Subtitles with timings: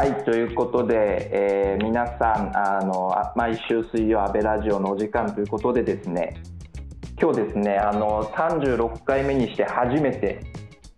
[0.00, 6.42] はいということで、えー、皆さんあの毎週水曜アベラジオのお時間ということでですね
[7.20, 10.40] 今日ですねあの36回目にして初めて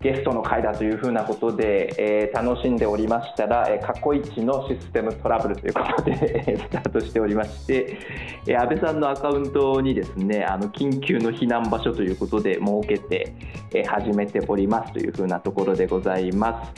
[0.03, 7.99] ゲストの会だというふうなことで、えー、楽しんでおりましたら、えー、過去一のシステムトラブルということでスタートしておりまして、
[8.47, 13.35] えー、安倍さんのアカウントにですねあの緊急の避難場所ということで設けて、
[13.75, 16.73] えー、始めておりますというふうなところでございます。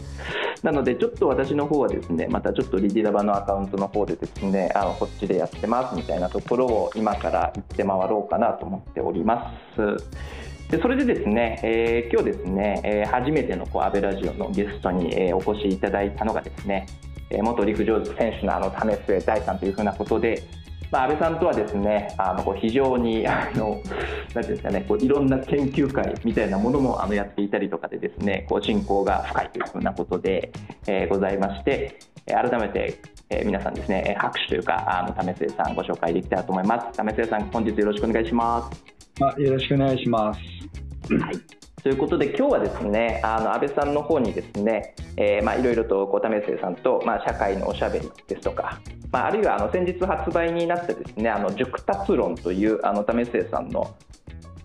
[0.63, 9.97] なのでちょっと私の方はですねまたちょっとリディラバのアカウントの方でですねあのこっちでやってますみたいなところを今から行って回ろうかなと思っております。
[10.75, 16.87] でそれでですね、えー、今日ですね、えー、初めてのこうアベラジオのゲストに、えー、お越しいただいたのがですね、
[17.31, 20.43] え元陸上選手のあの為末大さんというふうなことで、
[20.91, 23.81] まあ、安倍さんとはですねあのこう非常に あの
[24.35, 30.51] なんていうんですかねこういろんな研究会みたいなものもあのやっていたりとかでですねこう親交が深いというふうなことで、
[30.89, 32.99] えー、ございまして改めて、
[33.31, 36.97] えー、皆さんですね拍手というかあの為末さんご紹介できたらと思います。
[36.97, 38.94] 為末さん本日よろしくお願いします。
[39.21, 40.41] あよろしくお願いします。
[41.15, 41.35] はい、
[41.83, 48.81] ということで今日はですねあの安倍さんの方にですね、えー、まあいろいろと為末さんと、まあ、社会のおしゃべりですとか、
[49.13, 53.95] まあ、あるいはあの先日発売になったですねあの熟達論というあの為末さんの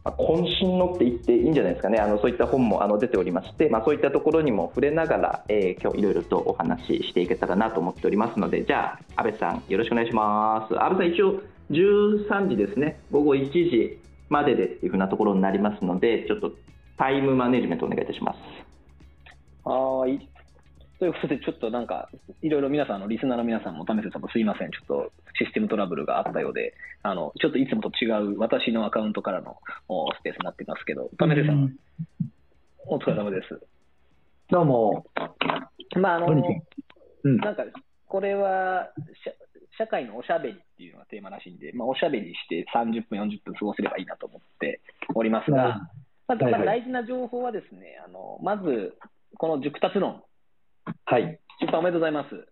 [0.03, 1.99] ま渾身のって言っていいんじゃないですかね。
[1.99, 10.81] あのそういった本もあの出ておりまして、まあ、そういったところにも触れながら、えー、今日いろいろとお話ししていけたらなと思っておりますのでじゃあ安倍さんよろしくお願いします。
[10.81, 12.99] 安倍さん一応13時ですね。
[13.11, 14.08] 午後1時。
[14.29, 16.51] まででっていうふうなところになりますので、ちょっと
[16.97, 18.37] タイムマネジメントお願いいたします。
[19.63, 20.29] はい。
[20.99, 22.09] ということで、ちょっとなんか、
[22.41, 29.55] いろいろ皆さん、のリスナーの皆さんも、為末さんもすいません、ちょっとシステムトラブルがあったようで、あのちょっといつもと違う私のアカウントからの
[30.19, 31.73] スペースになってますけど、為末さん、
[32.87, 33.61] お疲れ様です。
[34.49, 35.05] どうも。
[35.95, 36.27] まあ、あの、
[37.23, 37.63] うん、なんか、
[38.07, 38.89] これは、
[39.79, 44.81] 社会のおしゃべりっていうのがテーマらしいんで、まあ、おしゃべりして30分、40分過ごせればいいなと思って
[45.15, 45.89] おりますが、
[46.27, 48.97] まず大事な情報はですね、あのまず、
[49.37, 50.21] この熟達論、
[51.05, 52.47] はい、出版おめでとうございます。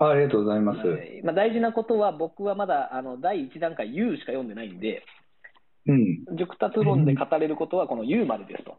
[0.00, 0.78] ありがとうございます。
[1.22, 5.04] まあ、大事なことは、僕はまだあの第1段階 U しか読んでないんで、
[5.86, 8.78] うん、熟達論で語れることはこの U までですと。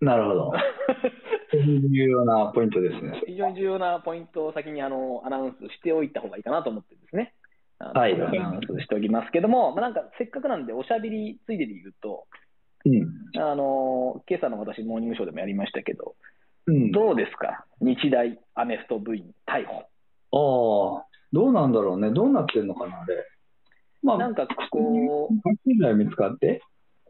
[0.00, 0.52] なるほど。
[1.64, 3.22] 重要なポイントですね。
[3.26, 7.34] 非常に重要なポイントを先にあのアナウンスしておいた方がいいかなと思ってですね。
[7.78, 8.14] はい。
[8.14, 12.26] アナウンスしておきますけども、まあ、なんかせっかくなんでおしゃべりついでで言うと、
[12.84, 16.14] うん、あの今朝の私、モーニングショーでもやりましたけど、
[16.66, 20.96] うん、どうですか、日大アメフト部員逮捕。
[20.96, 23.26] ああ、どうなんだろうね、どうなってんのかな、あれ。
[24.02, 26.62] まあ、なんかこう、見つかって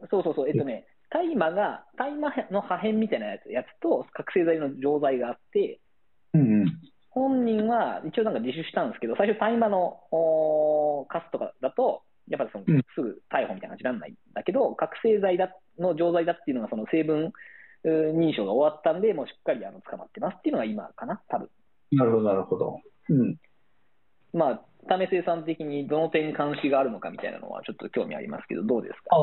[0.09, 5.79] そうそうそう、えっとね、大麻が、大麻の破片みたいなやつやつと覚醒剤の錠剤があって、
[6.33, 6.65] うんうん、
[7.09, 9.99] 本人は一応なんか自首したんですけど、最初、大麻の
[11.09, 17.33] カスとかだと、やっぱりそのすぐ逮捕みたいな感じにならないんだけど、うん、覚醒剤だの錠剤だっていうのが、その成分
[17.83, 21.49] 認証が終わったんで、もうしっかりあの捕まってますっていうのが今かな、多分。
[21.91, 22.79] なるほど、なるほど。
[23.09, 23.35] うん、
[24.31, 29.17] まあ、為末さん的にどの点監視があるのかみたいなのはちょっと興味ありますけど、どうですか？
[29.17, 29.19] あ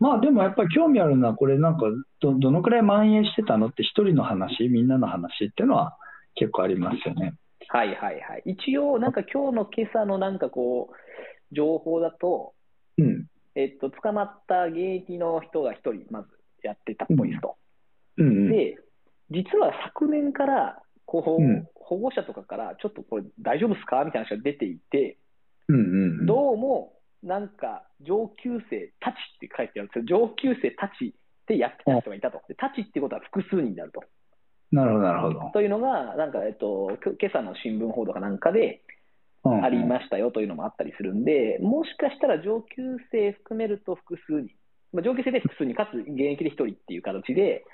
[0.00, 1.86] まあでもやっぱり興味あるのは、これなんか
[2.20, 5.96] ど、どのくらい蔓延してたのって、一人の話、みんなの話っていうのは
[6.34, 7.34] 結構ありますよね。
[7.68, 8.42] はいはいはい。
[8.44, 12.52] 一応、なんか今日の今朝のなんかこう、情報だと、
[12.98, 16.28] うん、えっと、捕まった現役の人が一人、まず
[16.62, 17.56] やってたっぽいですと。
[18.18, 18.76] うんうん、で、
[19.30, 24.04] 実は昨年からこう、うん、保護者とかから、ちょっとこれ大丈夫ですか？
[24.04, 25.18] みたいな話が出ていて、
[25.68, 26.92] うんうんうん、どうも
[27.24, 31.12] なんか上級生たちって書いてあるんですけど、上級生たちっ
[31.46, 32.40] てやってた人がいたと。
[32.48, 34.02] でたちってことは複数人であると。
[34.72, 35.50] なるほど、なるほど。
[35.52, 38.82] というのが、なんか、えっと、今朝の新聞報道かなんかで、
[39.44, 44.48] ありましたよというのもあったりするんで、もしかしたら上級生含めると複数人、
[44.92, 47.64] まあ、上級生で複数人、かつ現役で1人っていう形で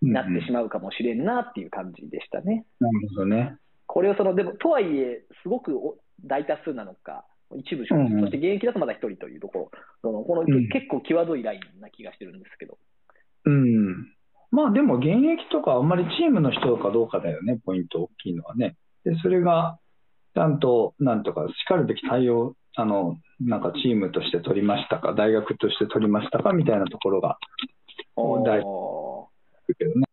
[0.00, 2.64] なってしまうかもしれんなっていう感じでしたね。
[2.80, 3.58] なるほどね。
[3.86, 5.78] これをその、でも、とはいえ、すごく
[6.24, 7.26] 大多数なのか、
[7.56, 9.70] 一部所属、うん、そして現役だとまだ一人というとこ
[10.02, 12.78] ろ、のこの、うん、結構際どいラインな気がしてるんですけど。
[13.46, 14.12] うん、
[14.50, 18.76] まあでも、現役とかあんまりチームの人かどうかだよね、ポイント大きいのはね。
[19.04, 19.78] で、それが、
[20.34, 26.52] ちゃんと、なんとか、しかるべき対応、あの、なんかチームとして取りましたか、大学として取りましたか？
[26.52, 27.38] みたいなところが、
[28.16, 30.09] 大事けどね。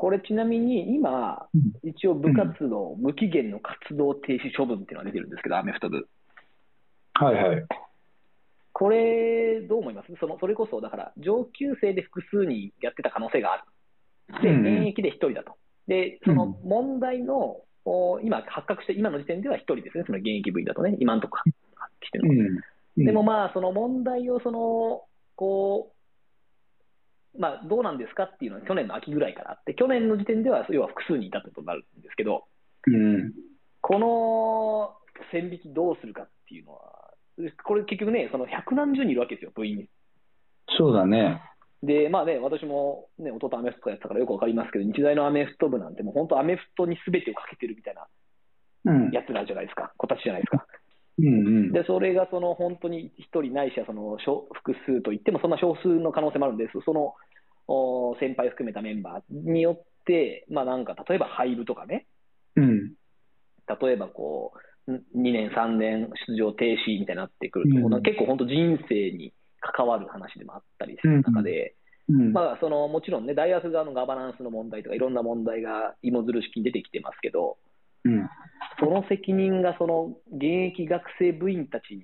[0.00, 1.46] これちなみに今、
[1.82, 6.08] 一応部活動、無期限の活動停止処分っていうのが出てるんですけど、アメフト部。
[7.12, 7.66] はいはい。
[8.72, 10.06] これ、どう思います？
[10.18, 13.64] そのそれこそ、だから上級生で複数人やってた可能性がある。
[14.42, 15.58] で、現役で1人だと。
[15.86, 21.52] で、その問題の、うん、今、発覚して、今の時点では1人ですね、その現役部員だとね、今のところ
[22.00, 22.50] 来てるのは。
[22.96, 25.02] うん、でもまあ、その問題をその、
[25.36, 25.99] こう、
[27.38, 32.44] まあ、どうなんですかっていうのは去年の秋ぐらいからあって、去年の時点では、要は複数にいたことになるんですけど、
[32.86, 33.32] うん、
[33.80, 34.94] この
[35.30, 37.14] 線引きどうするかっていうのは、
[37.64, 39.88] これ結局ね、その百何十人いるわけですよ、部員に。
[40.76, 41.42] そうだね。
[41.82, 50.66] で、まあね、私もね、弟アメフトやってたからよくわかりますけど、日大のアメフト部なんて、もう本当、アメフトにすべてをかけてるみたいなやつなんじゃないですか、うん、子たちじゃないですか。
[51.22, 54.16] うんうん、でそれがその本当に1人ないしはその
[54.52, 57.14] 複数といっても、そんな少数の可能性もあるんです、その
[57.66, 62.06] お先輩含めたメンバーによって、まあ、なんか例えば廃部とかね、
[62.56, 62.92] うん、
[63.80, 64.60] 例えばこう
[64.92, 71.76] 2年、3年出場停止みたいになってくると、うん、結構本当、人生に関わる話でもあったりする中で、
[72.08, 72.20] うん。
[72.20, 77.58] うん、まあ、そのもちろんね、大学側のガバナンスの問題とか、いろんな問題が芋づる式に出てきてますけど、
[78.04, 78.28] うん、
[78.78, 82.02] その責任がその現役学生部員たちに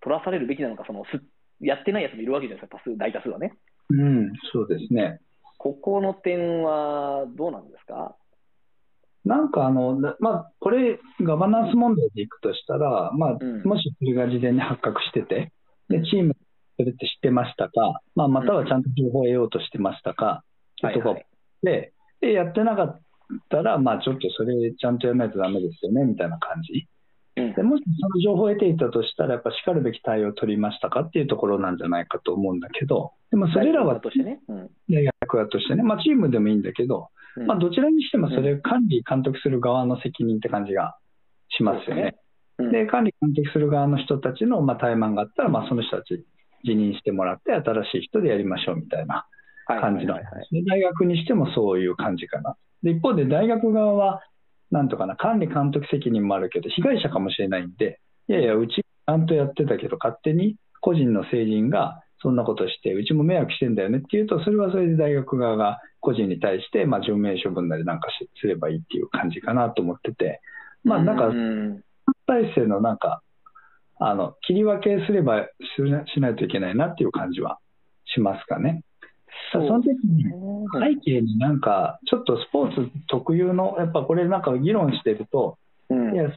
[0.00, 1.22] 取らされるべきなのか、そのす
[1.60, 3.54] やってないやつもいるわけじゃないですか、多数大多数はね。
[3.90, 5.20] うん、そうですね。
[5.58, 8.16] ここの点はどうなんですか？
[9.24, 15.50] なんかあの、まあ、これ、ガバナンス問題でいくとしたら、まあ、もしそれが事前に発覚してて、
[15.88, 16.36] でチーム
[16.76, 20.44] それって知ってましたか、まあ、またはちゃんと情報を得ようとしてましたか、
[20.82, 21.16] うん、とこ
[21.62, 23.00] でで、やってなかっ
[23.48, 26.86] たら、まあ、ちょっとそれちゃんとやらないとだめですよねみたいな感じ。
[27.36, 34.40] でもしその情報を得ていたとしたら、やっぱしかるべき対応を取りましたかっていうところなんじゃないかと思うんだけど、でもそれらは、としてね、
[34.88, 37.08] 大学側としてね、まあ、チームでもいいんだけど、
[37.46, 40.96] まあ、どちらにしてもそれを管理、監督する側の責任って感じが
[41.48, 42.14] しますよね。
[42.58, 46.24] で管理、監督する側の人たちのまあ怠慢があったら、まあ、その人たち
[46.64, 49.26] 辞任してもらって、新しい人でやりましょうみたいな
[49.66, 50.14] 感じの、
[50.68, 52.56] 大学にしてもそういう感じかな。
[52.84, 54.22] で一方で大学側は、
[54.70, 57.98] なんとかな、管理監督責任もあるけど、被害者かもしれないんで、
[58.28, 68.08] いやいや、うちちゃんとやってたけど、勝手に個人の成人がそんなことして、うちも迷惑してんだよねっていうと、それはそれで大学側が個人に対して、まあ、除名処分なりなんか
[68.40, 70.40] すればいいっていう感じかなと思ってて、
[70.84, 71.30] まあ、なんか、
[72.26, 73.22] 体制のなんか、
[74.00, 75.46] あの切り分けすれば
[76.14, 77.58] しないといけないなっていう感じは
[78.06, 78.82] しますかね。
[79.52, 85.58] その時に背景になんかちょっとスポーツ特有のやっぱこれなんか議論してると、
[85.90, 86.30] うん、いや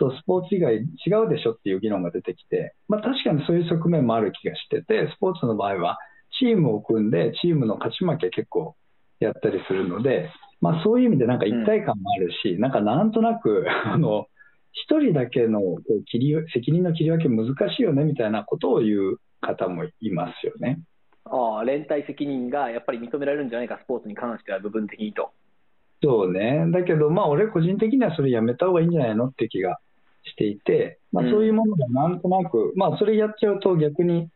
[0.00, 0.80] とスポーツ以外違
[1.26, 5.98] うでしょっていう議論が出てきて、まあ、確かにそういう側面もある気がしててスポーツの場合は
[6.40, 8.74] チームを組んでチームの勝ち負け結構
[9.20, 10.30] やったりするので、
[10.62, 14.26] まあ、そういう意味でなんか一体感もあるし、うん、なんかなんとなく あの
[14.90, 20.80] 1人だけのこう切り責任の切り分け難しいよねみたいなことを言う方もいますよね。
[21.30, 25.30] ああ連帯責任がやっぱり認められるんじゃないか、スポーツに関しては部分的にと。
[26.02, 29.78] そうね、だけど、まあ、俺個人的にはそれやめた方がいいんじゃないのって気が
[30.24, 34.30] していて、まあ、そういうものがなんとなく、うん、まあ、それやっちゃうと逆に、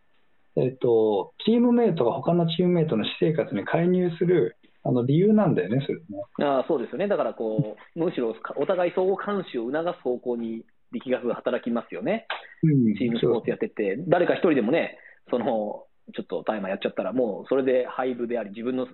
[0.57, 6.05] えっと、チームメイトが他のチームメイトの私生活に介入するあの理由なんだよね、それね。
[6.43, 12.27] あそうですよね、だからこう、 むしろお互い相互監視を促す方向に力学が働きますよね、
[12.63, 14.99] うん、チームスポーツやってて、誰か一人でもね、
[15.31, 18.91] そのちょっとタイマーやっちゃったら、もうそれで廃部であり、自分のス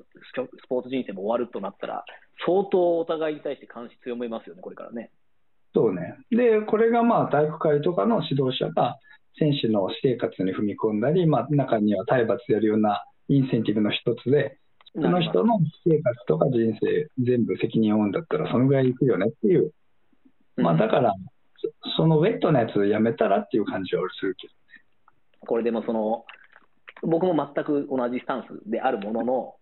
[0.68, 2.04] ポーツ人生も終わるとなったら、
[2.46, 5.10] 相当お互いに対して監視強めますよね、これからね。
[5.74, 6.16] そうね。
[6.30, 8.96] で、これがまあ体育会とかの指導者が
[9.38, 14.58] 選手の私生活に踏み込んだり、まあ、中には体罰やるようなインセンティブの一つで、
[14.94, 19.72] その人の私生活とか人生、全部責任を負うんだったら、そのぐらいいくよねっていう、
[20.56, 21.14] まあ、だから、
[21.96, 24.58] そのウェットなやつやめたらっていう感じはするけどね。
[25.46, 26.24] これでもその、
[27.02, 29.54] 僕も全く同じスタンスであるものの、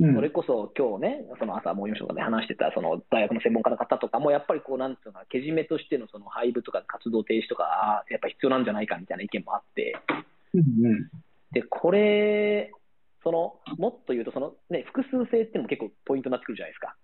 [0.00, 9.96] うん、それこそ今日ね、その朝、もう4章で話してたその大学の専門家の方とかも、やっぱりこう、なんていうのか、けじめとしてのその廃部とか活動停止とか、やっぱ必要なんじゃないかみたいな意見もあって、
[10.54, 11.10] うんうん、
[11.52, 12.72] でこれ、
[13.22, 16.96] そのもっと言うとその、ね、複数性っていうのも結構ポイントになってくるじゃないですか。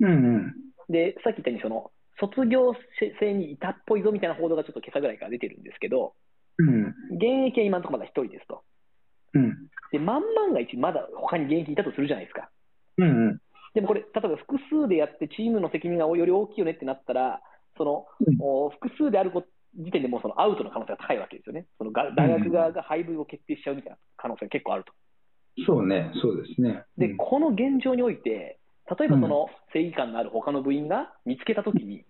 [0.00, 0.54] うんうん、
[0.88, 1.90] で、さっき言ったようにその、
[2.20, 2.74] 卒業
[3.20, 6.14] 生にいたっぽいぞみたいな報道がちょっと今朝ぐらいから出てるんですけど、
[6.58, 8.62] うん、現役は今のところまだ1人ですと。
[9.34, 12.50] うん、で万万が一、まだ他に現役いたとするじゃないですか。
[12.98, 13.40] うんうん、
[13.74, 17.40] でもこれ、例えば複数でやって、チームの責任がより大きいよねってなったら、
[17.76, 19.32] その、うん、複数である
[19.76, 21.66] 時点でもうそのアウトの可能性が高いわけですよね。
[21.78, 24.92] その大学側が配分を決定しちゃうみたいな可能性が結構あると。
[25.66, 26.84] そうね、そうですね。
[26.96, 28.58] で、この現状において、
[28.98, 32.04] 例えばその正義感のある他の部員が見つけたときに、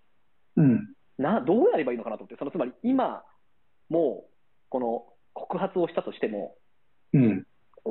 [0.57, 3.23] うん、な、どうやればいいのかなと思って、そのつまり今、
[3.89, 4.31] もう
[4.71, 5.05] この
[5.35, 6.57] 告発をしたとしても、
[7.15, 7.47] うん、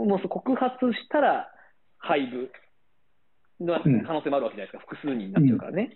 [0.07, 1.49] もう告発したら
[1.97, 2.51] 廃部
[3.59, 5.95] の可能性もあるわけじゃないですか、複数人になっちゃうからね。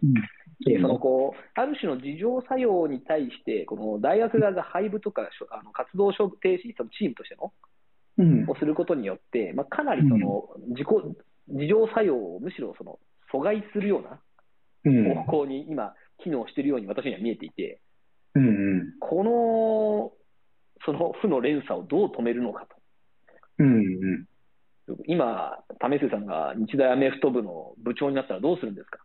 [0.65, 6.21] でそのこうある種の自浄作用に対して、この大学側が廃部とかあの活動停
[6.55, 7.53] 止、そのチームとしての、
[8.17, 10.87] うん、をすることによって、まあ、かなりその自己、
[11.49, 12.99] 自浄作用をむしろその
[13.31, 14.19] 阻害するような
[15.25, 15.93] 方向に今、
[16.23, 17.81] 機能しているように私には見えていて、
[18.35, 20.11] うんうん、この
[20.85, 22.76] その負の連鎖をどう止めるのかと。
[23.59, 24.25] うんうん。
[25.05, 28.99] 今、為末さんが日大アメフト部の部長になったらどうするんですか？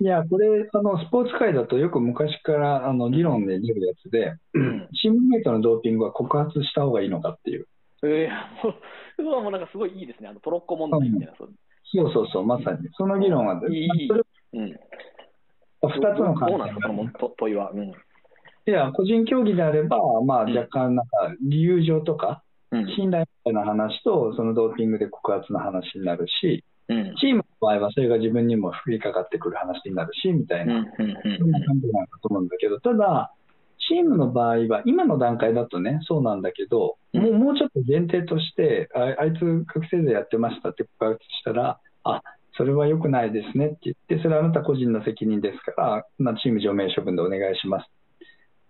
[0.00, 7.68] いや、これあの、スポーツ界だとよく昔からあの議論で出るやつで、うん、チームメイトのドーピングは告発した方がいいのかっていう。
[8.02, 11.52] えー、もうもうなんかすごいいいですね、あのトロッコ問題みたいな、そう
[12.12, 13.88] そうそう、まさに、その議論は、いい
[14.52, 14.64] うん、
[15.82, 16.50] 2つの関係。
[16.50, 17.08] どうなんですか、その
[17.38, 17.70] 問いは？
[17.70, 17.92] うん、
[18.66, 22.42] いや、個人競技であれば、まあ、若干なんか理由上とか、
[22.96, 33.32] 信頼の話と、そのドーピングで告発の話になるし、うん、チームの場合はそれが自分にも降りかかってくる話になるし、みたいな、そんな感じなんだと思うんだけど、ただ、
[33.88, 42.22] チームの場合は、今の段階だとね、そうなんだけど、もうもうちょっと前提としてあ、あいつ、覚醒剤やってましたって告発したら、あ
[42.56, 47.90] それは良くないですねって言って、それはあなた個人の責任ですから、まあ、チーム除名処分でお願いします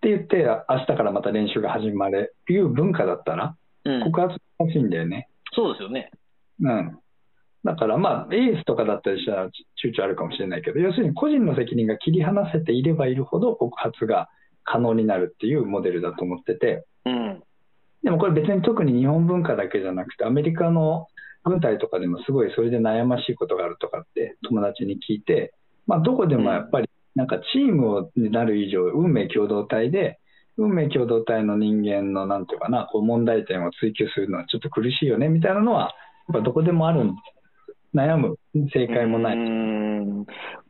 [0.05, 3.57] って言って、明日からまた練習が始まるいう文化だったら、
[4.05, 5.29] 告発しやすいんだよね。
[5.55, 6.11] そうですよね。
[6.61, 6.99] うん。
[7.65, 14.29] だからまあ、エースとかだったりしたら躊躇あるかもしれないけど、要するに個人の責任が切り離せていればいるほど告発が
[14.65, 17.43] 可能になるっていうモデルだと思ってて、うん、
[18.03, 21.07] でもこれ別に特に日本文化だけじゃなくて、アメリカの
[21.45, 25.55] 軍隊とかでもすごいそれで悩ましいことがあるとかって友達に聞いて、
[25.87, 30.19] まあ、どこでもやっぱりなんかチームになる以上、運命共同体で、
[30.57, 35.95] 運命共同体の人間のなんていうかな、こう問題点を追求するのはちょっと苦しいよねみたいなのは、
[36.29, 37.17] やっぱどこでもあるん
[37.95, 38.37] 悩む。
[38.73, 39.37] 正解もない。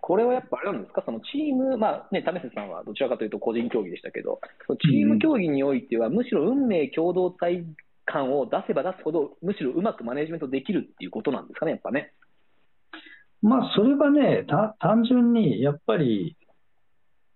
[0.00, 4.40] これはやっぱあれなんですか、そのチーム、まあね、為末さんはどちらかというと個人競技でしたけど、
[4.82, 7.64] チーム競技においては、むしろ運命共同体
[8.04, 12.12] 感を出せば出すほど、むしろうまくマネジメントできるっていうことなんですかね、やっぱね。
[13.44, 14.46] まあ、それはね、
[14.80, 16.34] 単純にやっぱり、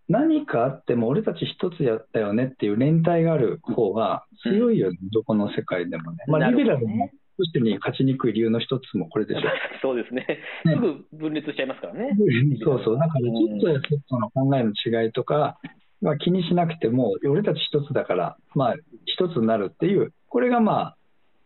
[0.09, 6.25] 何かあっても俺たち一つやったよねっていう連帯がある方が強いよね、うん、どこの世界でもね。
[6.27, 9.41] まあ、リベラルもとしてに勝ちにくい理由の一つもこれでしょ。
[9.83, 10.27] そうですね。
[10.65, 12.17] すぐ分裂しちゃいますからね。
[12.65, 12.99] そうそう。
[12.99, 14.73] だから、ちょっとやそっとの考えの
[15.05, 15.59] 違いとか、
[16.01, 20.98] まあ、気にしなくても、俺たち一つだから、まあ、一つになるっていう、これがまあ、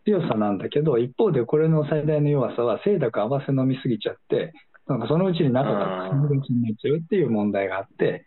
[0.04, 4.52] 強さなんだけど、一方でこれの最大の弱さは、清濁合わせ飲みすぎちゃって、
[4.88, 8.24] なんかそのうちに仲が崩れになっちゃうっていう問題があって、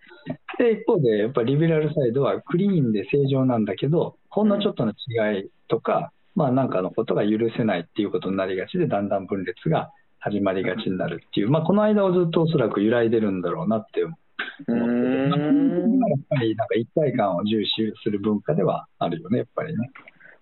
[0.58, 19.90] で、一方でやっぱりリベラルサイドはクリーンで正常なんだけど、ほんのちょっとの違いとか、まあ、なんかのことが許せないっていうことになりがちで、だんだん分裂が始まりがちになるっていう、まあ、この間をずっとおそらく揺らいでるんだろうなって思ってて、まあ、やっぱりなんか一体感を重視する文化ではあるよね、やっぱりね。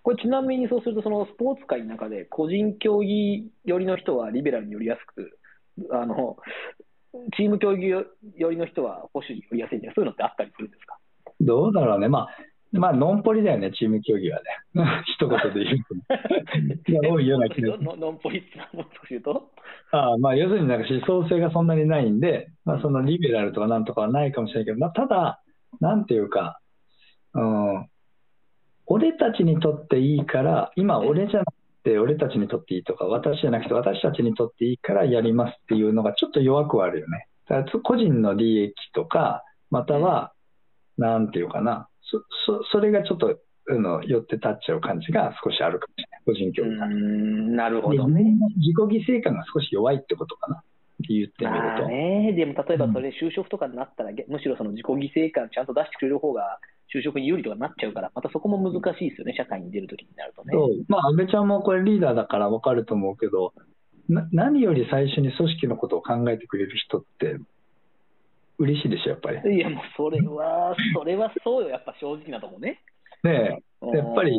[0.04, 5.38] これちなみにそうすると、そのスポーツ界の中で、個人競技寄りの人はリベラルに寄りやすく、
[5.90, 6.36] あの
[7.36, 7.88] チーム競技
[8.36, 10.98] 寄りの人は保守に寄りやすいんじゃそういうのってあったりするんですか？
[11.40, 12.28] どうだろうね、まあ、
[12.72, 14.44] まあ、ノンポリだよね、チーム競技はね。
[15.16, 17.08] 一言で言うと。
[17.08, 17.96] 多いような気がする。
[17.96, 19.50] ノンポリってもう少し言うと？
[19.92, 25.40] あまあ、要するになんか思想性がそんなにないんで、まあ、そのリベラルとかなんとかはないかもしれないけど、まあ、ただ、
[25.80, 26.60] なんていうか、
[27.34, 27.86] うん、
[28.86, 31.52] 俺たちにとっていいから、今、俺じゃなく
[31.84, 37.28] て、俺たちにとっていいとか、私じゃなくて、私たちにとっていいからやりますっていうのがちょっと弱くはあるよね。
[37.48, 40.32] だから個人の利益とか、または、
[40.98, 43.38] なんていうかな、そそそれがちょっと
[43.68, 48.22] あの寄って立っちゃう感じが少しあるかもしれない、個人競技なるほどね。
[48.56, 50.62] 自己犠牲感が少し弱いってことかな。
[51.00, 51.88] 言ってみると。
[51.88, 56.58] ね、でも例えばそれ、就職とかになったら、うん、むしろその自己犠牲感ちゃんと出してくれる方が、
[56.94, 60.52] 就職に有利とかなっちゃうから、またそこも難しいですよね、社会に出るときになるとね。
[60.52, 60.84] そう。
[60.88, 63.52] まあ、安倍ちゃんもこれ、リーダーだから分かると思うけど、
[64.08, 67.38] な何より最初に組織のことを考えてくれる人って、
[68.58, 69.56] 嬉しいでしょ、やっぱり。
[69.56, 72.82] いや、もうそれは、それはそうよ、やっぱ正直なとこね。
[73.24, 74.36] ねえ、やっぱり、そ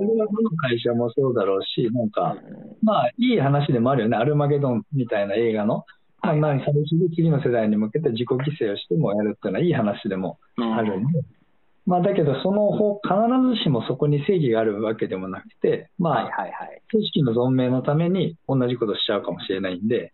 [0.00, 2.36] れはどの会社もそうだろうし、なんか、
[2.82, 5.84] まあ、いい話でもあるよね、アルマゲドンみたいな映画の、
[6.20, 11.20] まあ、何最初で次の世代に向けて自己犠牲をしてもやるっていうのはいい話でもあるんで、
[11.86, 16.30] まあ、だけど、その方、必ずしもそこに正義があるわけでもなくて、まあ、
[16.90, 20.12] 組織の存命のために同じことしちゃうかもしれないんで、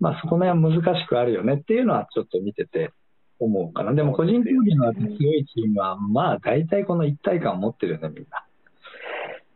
[0.00, 2.90] まあ、そこの辺は難しくあるよねっていうのはちょっと見てて
[3.38, 3.92] 思うかな。
[3.94, 8.44] でも個人競技の強いチームは、まあ大体この一体感を持ってるよね、みんな。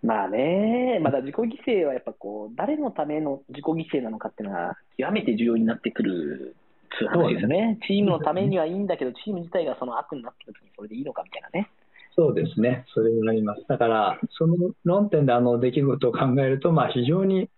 [0.02, 6.56] まあね、まだ自己犠牲はやっぱこう、誰のための自己犠牲なのかっていうのは、極めて重要になってくる
[6.98, 7.78] つう話ですよね。
[7.86, 11.70] チームのためにはいいんだけど、チーム自体がその悪になった時にそれでいいのかみたいなね。
[12.16, 13.64] そうですね、それになります。
[13.68, 17.48] だから、その論点であの出来事を考えると、まあ、非常に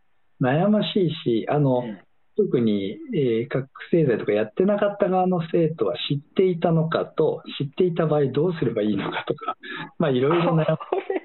[0.40, 1.98] 悩ましいし、あの、うん
[2.34, 9.56] 特に、えー、覚醒剤とかやってなかった側の生徒は知っていたのかと、知っていた場合どうすればいいのかとか、
[9.98, 10.64] まあいろいろ悩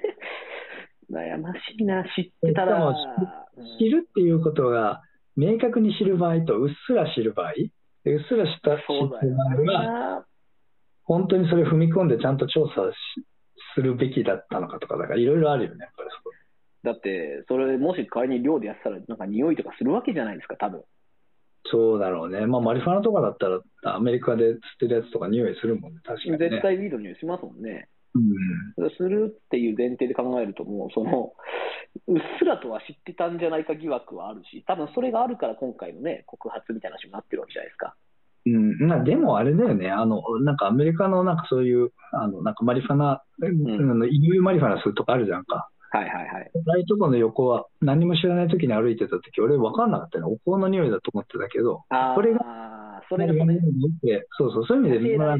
[1.10, 2.94] 悩ましいな、知ってたら。
[3.78, 5.02] 知るっていうことが、
[5.36, 10.24] 明確に知る場合と、うっすら知る場合、うっすら知った知った場合は、
[11.04, 12.74] 本当にそれ踏み込んでちゃんと調査
[13.74, 16.08] するべきだったのかとか、だからいろいろあるよね、やっぱり
[16.84, 20.82] だって、それ、もし仮に寮でやってたら、なんか匂いとかするわけじゃないですか、多分。
[21.70, 23.60] そうだろうね、まあ、マリファナとかだったら、
[23.94, 27.88] アメリカで吸ってるやつとか匂いするもんね、確かに、ね、絶対ウィードの匂いしますもんね。
[28.14, 31.32] うん、するっていう前提で考えると、もうその
[32.06, 37.94] うっすらとは知ってたんじゃないか疑惑はあるし、多分それがあるから今回のね、告発みたいな話になってるわけじゃないですか。
[38.46, 45.68] うん、まあ、でもあれだよね、あのなんかアメリカのなんかそういうあのなんかマリファナ、うん、イグマリファナするとかあるじゃんか。
[45.90, 46.50] はいはいはい。
[46.68, 50.28] ああいうとこの横は、何も知らない時に歩いてた時、俺分かんなかったよ。
[50.44, 51.82] お香の匂いだと思ってたけど、
[52.14, 53.58] これが、それがね、
[54.36, 55.36] そうそう、そういう意味で、まあ、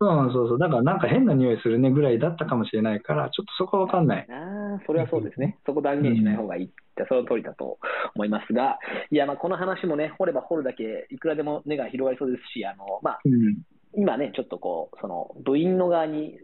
[0.00, 4.26] うん、そうそう、だからなんか変な匂いするねぐらいだったかもしれないから、ちょっとそこは分かんない。
[4.30, 5.58] あそれはそうですね。
[5.66, 7.78] そこ断言しない方がいいって、その通りだと
[8.14, 8.78] 思いますが、
[9.10, 13.58] いや、まあこの話もね、掘れば掘るだけ、いくらでも根が広がりそうですし、あの、まあ、うん、
[13.94, 16.38] 今ね、ちょっとこう、その部員の側に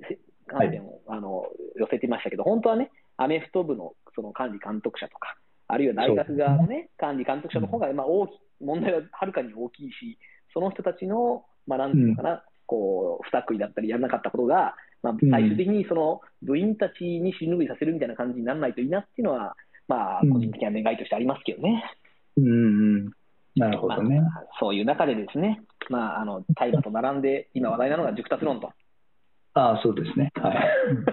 [0.47, 1.47] 観点を、はい、あの
[1.77, 5.35] 寄せてましたけど、本当はね、アメフト部のその管理監督者とか、
[5.69, 10.19] あるいは大学側のね、管理監督者の方がまあ大き問題ははるかに大きいし、
[10.53, 19.55] その人たちの、まあ、なんていうのかな、こう不作為だったり、やらなかったことが、まあ、最終的にその部員たちに死ぬぐいさせるみたいな感じにならないといいなっていうのは、
[19.89, 21.85] まあ、個人的な願いとしてありますけどね。
[22.37, 23.11] うん、うん
[23.57, 28.71] なるほどね、まあ、そういう中でですね、まあ、あの大麻と並んで今話題なのが熟達論と。
[29.55, 30.31] ああ、そうですね。
[30.35, 30.59] はい。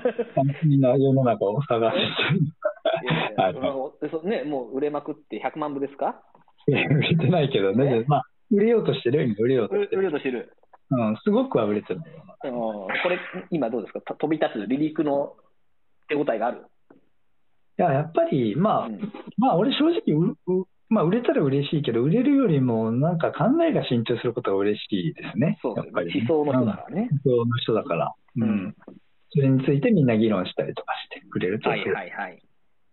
[0.68, 6.22] みんな世の中を探してはい、ね、もう売れまくって100万部ですか？
[6.68, 10.00] 売れてないけどね、ねまあ、売れようとしてる、売れようとしてる。
[10.00, 10.52] 売れようとしてる。
[10.96, 12.02] うん、すごくは売れてる
[12.42, 13.20] これ、
[13.52, 15.36] 今どうですか、飛び立つ離陸の
[16.08, 16.66] 手応えがある？
[17.80, 19.00] いや、やっぱり、まあ、うん、
[19.38, 25.58] まあ、俺、正直うう、まあ、売れたら嬉しいけど、売れるよりも、なんか考えが慎重することが嬉しいですね。
[25.62, 27.10] そうやっぱり思想の人だからね。
[27.26, 28.14] 思想の人だから。
[28.36, 28.76] うん。
[29.32, 32.44] それについてみんな議論したりとかしてくれるとはいはいはい。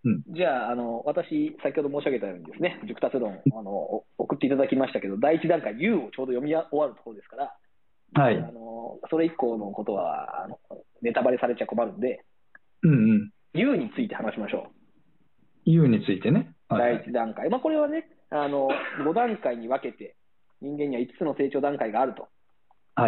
[0.02, 7.54] うん、じゃあ、あの私、先ほど申し上げたようにですね、熟達論あの送っていただきましたけど、第一段階、U をちょうど読み終わるところですから、
[8.14, 10.58] はい、あのそれ以降のことはあの
[11.02, 12.24] ネタバレされちゃ困るんで、
[12.82, 15.70] うんうん、U について話しましょう。
[15.70, 16.54] U についてね。
[16.68, 18.68] 第一段階、まあ、これはねあの、
[19.04, 20.14] 5段階に分けて、
[20.60, 22.28] 人間には5つの成長段階があると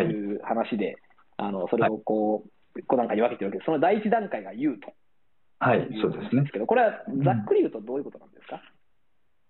[0.00, 0.96] いう話で、はい、
[1.38, 3.66] あのそれをこう、5段階に分けてるわけです。
[3.66, 4.92] その第一段階が U と。
[5.60, 6.50] はい、そうですね。
[6.52, 8.60] けど、これはざっくり言うとどういうことなんですか、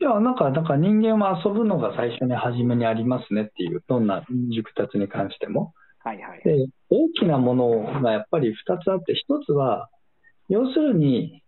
[0.03, 5.75] いや、なんか、なんか人間は遊ぶのが最初に初めにありますねっていう、どんな熟達に関しても。
[6.01, 9.88] はいはい、で大きなものがやっぱり2つあって、1つは、
[10.49, 11.45] 要するに、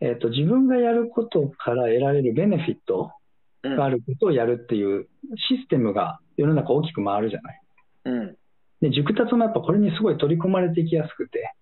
[0.00, 3.10] えーと、自分がやることから得られるベネフィット
[3.64, 5.08] があることをやるっていう
[5.48, 7.60] システムが世の中大きく回るじゃない。
[8.04, 8.36] うん、
[8.82, 11.54] で熟達もやっぱこれにすごい取り込まれていきやすくて。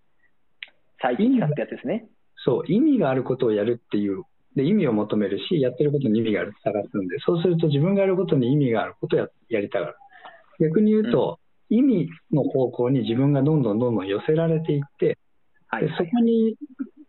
[1.01, 2.09] 最近ってやつですね。
[2.45, 4.25] そう、意味があることをやるっていう、
[4.57, 9.95] で意味を求めるし、やってることに意味があるって探すんで、そうすると自分がやることに意味があることをややりたがる。
[10.59, 11.39] 逆に言うと、
[11.71, 15.19] うん、意味の方向に自分がどんどんどんどん寄せられていって、
[15.69, 16.57] はい、でそこに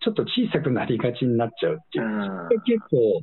[0.04, 3.22] ちょっと小さくなりがちになっちゃうっていう、結構、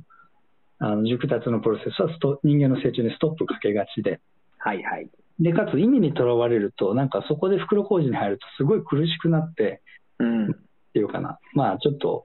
[0.79, 4.21] あの熟達のプロセスはスト人間の成長にストップかけがちで。
[4.59, 5.09] はいはい。
[5.39, 9.83] で、かつ意味にとらわれると、なんかそこで袋小路に入るとすごい苦しくなって、
[10.19, 10.55] うん、っ
[10.93, 12.25] ていうかな、まあちょっと、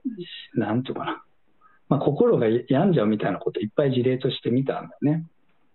[0.54, 1.22] なんていうかな、
[1.90, 5.26] まあ、心が病んじゃうみたいなこといっぱい事例として見たんだよね。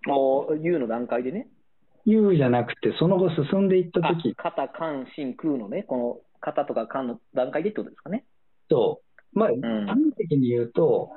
[0.08, 1.48] お U の段階でね。
[2.06, 4.34] U じゃなくて、その後進んでいったとき。
[4.34, 8.24] 肩、肝、心、空のね、この肩とか肝の段階でってことですかね。
[8.70, 9.02] そ
[9.34, 9.38] う。
[9.38, 11.12] まあ、端的に言うと、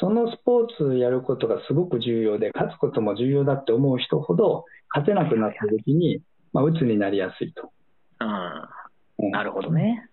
[0.00, 7.70] そのスポーツやることがすごく重要で、勝つことも重要だって思う人ほど、勝てなくなったときに、まあ、鬱になりやすいと。
[8.18, 8.68] あ
[9.18, 10.08] うん、なるほどね。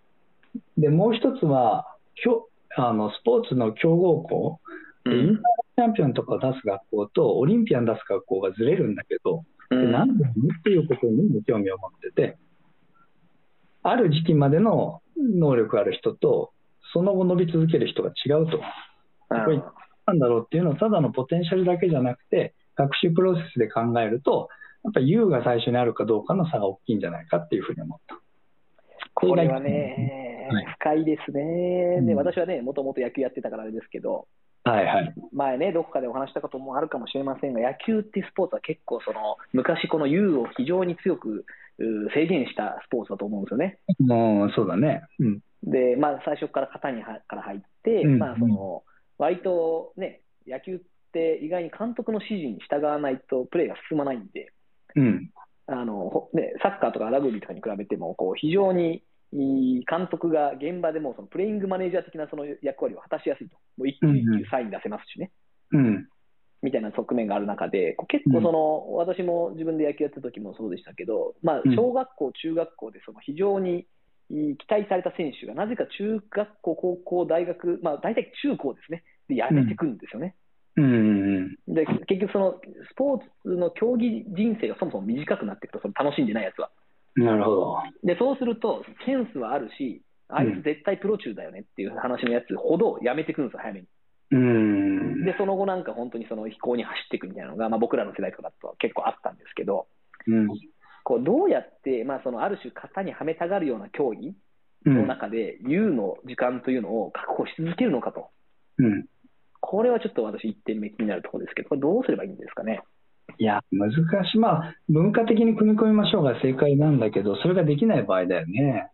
[0.78, 1.96] でもう一つは
[2.76, 4.60] あのスポーツの強豪校、
[5.04, 12.38] うん、インターチャンピオンとかを出す学校とオリンピアン出す学校がずれるんだけど、うん、なんでっていうことに興味を持ってて、
[13.82, 16.52] ある時期までの能力ある人と、
[16.92, 18.58] その後伸び続ける人が違うと。
[19.28, 19.62] これ
[20.06, 24.48] なんだろうっていうのをただのポテンシャルだけじゃなくて、学習プロセスで考えると、
[24.84, 28.18] やっぱり U が最初にあるかどうかの差が大きいんじゃないかっていうふうに思った。
[29.14, 30.29] これはね、
[30.80, 32.00] 深いですね。
[32.02, 34.26] で、私はね、もともと野球やってたからあれですけど、
[34.64, 41.46] はいはい、前ね、どこかでお話したこともあるかもしれませんが、野球っていうスポーツは結構その、昔、この U を非常に強く
[42.14, 43.78] 制限したスポーツだと思うんですよね。
[43.98, 48.82] もうそうだね、うん、で、まあ、最初から型にはから入って、うん、まあ、その
[49.16, 50.80] 割とね、野球っ
[51.12, 54.52] て意外に監督の指示に従わないとプレーが進まないんで、
[54.94, 55.30] うん、
[55.66, 65.30] あのね、サッカーとかラグビーとかに比べてもこう非常に監督が現場でもそのプレイングマネージャー的なその役割を果たしやすいと、もう一球一球サイン出せますしね、
[65.72, 66.08] うん、
[66.62, 73.86] みたいな側面がある中で、結構その、うん、私も自分で野球やった時もそうでしたけど、まあ、小学校、中学校でその非常に
[74.28, 80.34] 期待された選手が、なぜか中学校、高校、大学、まあ、大体中高ですね、で辞めてくるんですよね。
[80.76, 86.70] うん、で結局、そのスポーツの競技人生がそもそも短くなっていくと、その楽しんでないやつは。
[87.24, 87.76] なるほど。
[88.04, 93.86] で、そうすると、センスはあるし、あいつ絶対プロ中だよねっていう話のやつほどやめてくるんですよ、早めに。
[94.32, 99.88] うんで、その後なんか本当にその飛行に走っていくみたいなのが、まあ、僕らの世代とかだと結構あったんですけど、
[100.26, 100.48] うん、
[101.02, 104.34] こうどうやって、まあ、そのある種型にはめたがるような競技
[104.86, 108.28] の中で、U の時間というのを確保し続けるのかと。
[108.78, 109.06] うん、
[109.60, 112.82] これはちょっと私、1点目気になるところですけど、これどうすればいいんですかね。
[113.38, 114.38] いや、難しい。
[114.38, 118.90] まあ、文化的に組み込みましょうが正解なんだけど、それができない場合だよね。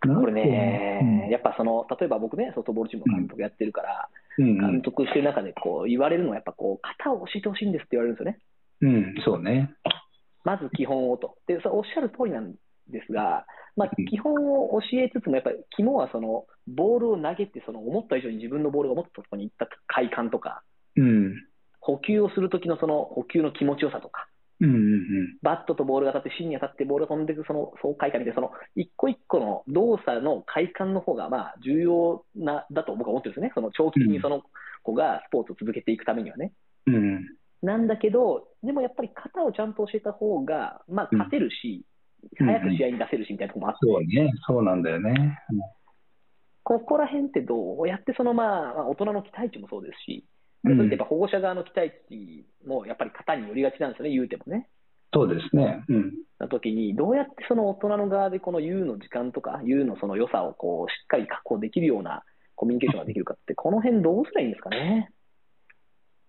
[0.00, 8.38] これね、うん、やっぱその、例えば僕ね、ソフトボールチームの監督やってるから、うん、監督してる中でこう言われるのは、やっぱこう、型を教えてほしいんですって言われるんですよね。
[8.82, 9.74] うん、そうね。
[10.44, 11.36] まず基本をと。
[11.46, 12.52] で、そおっしゃる通りなん
[12.88, 20.62] ですが、まあ、基本を教えつつも、やっぱり肝はその、ボールを投げて、その思った以上に自分のボールが思ったところに行った快感とか、
[20.96, 21.34] うん、
[21.86, 24.26] 補給をするときのその補給の気持ちよさとか、
[24.60, 34.42] うんうんうん、バットとボールが当たって芯に当たってボールが飛んでいくその爽快感みたいな、その一個一個の動作の快感の方がまあ重要なだと僕は思ってるんですよね、その長期的にその
[34.82, 36.52] 子がスポーツを続けていくためにはね。
[36.86, 37.26] うん、
[37.62, 41.84] なんだけど、でもやっぱり型をちゃんと教えた方が、まあ、勝てるし、
[42.40, 45.38] うん、早く試合に出せるしみたいなところもあって、そうね、そうなんだよね。
[46.62, 50.24] ここら辺ってどうやってその、まあ、大人の期待値もそうですし、
[50.62, 54.68] それってやっぱ保護者側の期待値もやっぱり型によりがちなんですよね、言うてもね。
[55.14, 55.84] そうですね。
[55.88, 56.12] うん。
[56.38, 62.22] な時に、どうやってその大人の側でこの U の時間とか、U のその良さをこうしっかり確保できるような
[62.54, 65.10] コミュニケーションができるかって、この辺どうすればいいんですかね。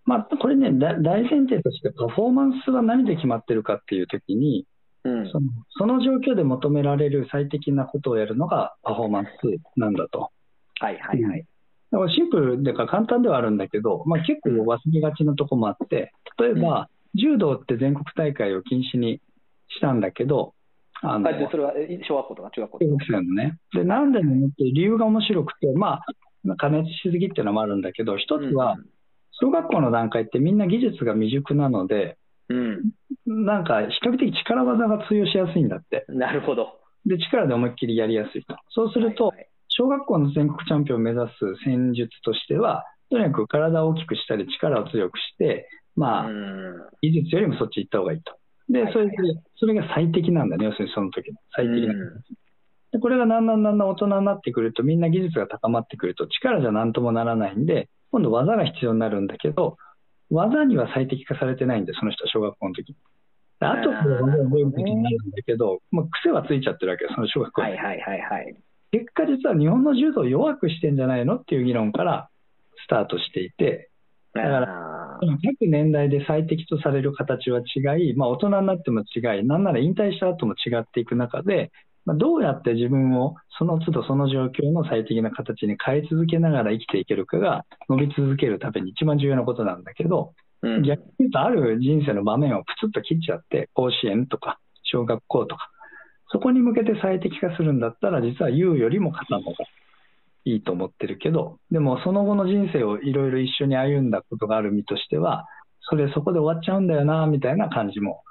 [0.06, 4.66] まあ、これね、大前提としてパフォーマンスは何で決まってるかっていうときに、
[5.04, 9.30] うん、そのその状況で求められる最適なことをやるのがパフォーマンス
[9.76, 10.32] なんだと。
[10.80, 11.46] はいはいはい。
[11.91, 19.21] だからシンプルでか簡単ではあるんだけど、まあ、結構忘れがちなとこもあって、例えば、柔道って全国大会を禁止に
[19.69, 20.54] したんだけど、
[21.02, 21.73] あのそれは
[22.08, 23.21] 小学校とか中学校とか。
[23.21, 23.60] のね。
[23.73, 26.02] で、なんでもって理由が面白くて、ま
[26.47, 28.78] あ、加熱しすぎっていうのもあるんだけど、一つは、
[29.39, 32.17] 小学校の段階ってみんな技術が未熟なので、
[32.50, 32.91] うん、
[33.26, 36.06] なんか比較的力技が通用しやすいんだって。
[36.10, 36.80] なるほど。
[37.06, 38.56] で、力で思いっきりやりやすいと。
[38.69, 39.47] そうすると、はいはい
[39.78, 46.30] 小学校の全国チャンピオンを目指す戦術としては、とにかく体を大きくしたり、力を強くして、まあ、
[47.02, 48.34] 技術よりもそっち行った方がいいと。
[48.70, 49.13] で、それで、
[49.56, 51.94] それが最適なんだね、要するにその時の最適な。
[52.92, 59.78] でこれがだんだんだんだん大人になってくると、みんな技術が高まってくると、力じゃなんともならないんで、今度技が必要になるんだけど、
[60.32, 62.96] 技には最適化されてないんで、その人は小学校の時に。
[63.60, 68.56] あとから技を覚える時になるんだけど、まあ、癖はついちゃってるわけよ、その小学校はいはいはいはい。
[69.00, 72.30] 結果、実は日本の柔道を弱くしてんじゃないのっていう議論から
[72.86, 73.90] スタートしていて、
[74.34, 81.72] だから、各年代で最適とされる形は違い、まあ、大人になっても違い、なんなら引退した後も違っていく中で、
[82.06, 95.70] まあ、どうやって自分をその都度その状況の最適な形に変え続けながら生きていけるかが伸び続けるために一番重要なことなんだけど、うん、逆に言うとある人生の場面をプツッと切っちゃって、甲子園とか小学校とか、
[96.32, 99.58] そこに向けて最適化するんだったら、実は言うよりも型の方が
[100.46, 105.46] いいと思ってるけど、でもその後の人生をいろいろ一緒に歩んだことがある身としては、
[105.90, 108.24] それそこで終わっちゃうんだよな、みたいな感じも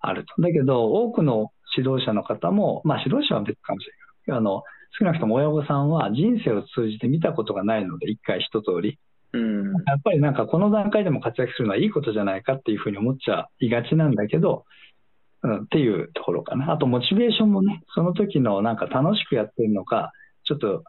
[0.00, 0.42] あると。
[0.42, 3.92] だけど、多くの指導者の方も、まあ指導者は別かもしれ
[4.32, 4.38] ない。
[4.38, 4.62] あの、
[4.98, 8.98] 少なくとも親御さんは人生を通じて見たことがないので、一回一通り。
[9.32, 14.64] うん、やっぱりなんかこの段階でも活躍するのはいいことじゃないかっていうふうに思っちゃいがちなんだけど、
[15.44, 16.72] うん、っていうところかな。
[16.72, 20.12] あと、モチベーションもね、その時のなんか楽しくやってるのか、
[20.44, 20.84] ちょっと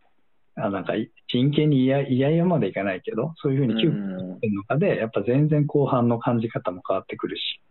[0.55, 0.93] あなんか
[1.27, 3.99] 真剣に嫌々までいかないけど、そういうふうに窮屈
[4.35, 7.61] してるのかで、やっぱ全然後半の感じ方も変わってくるし。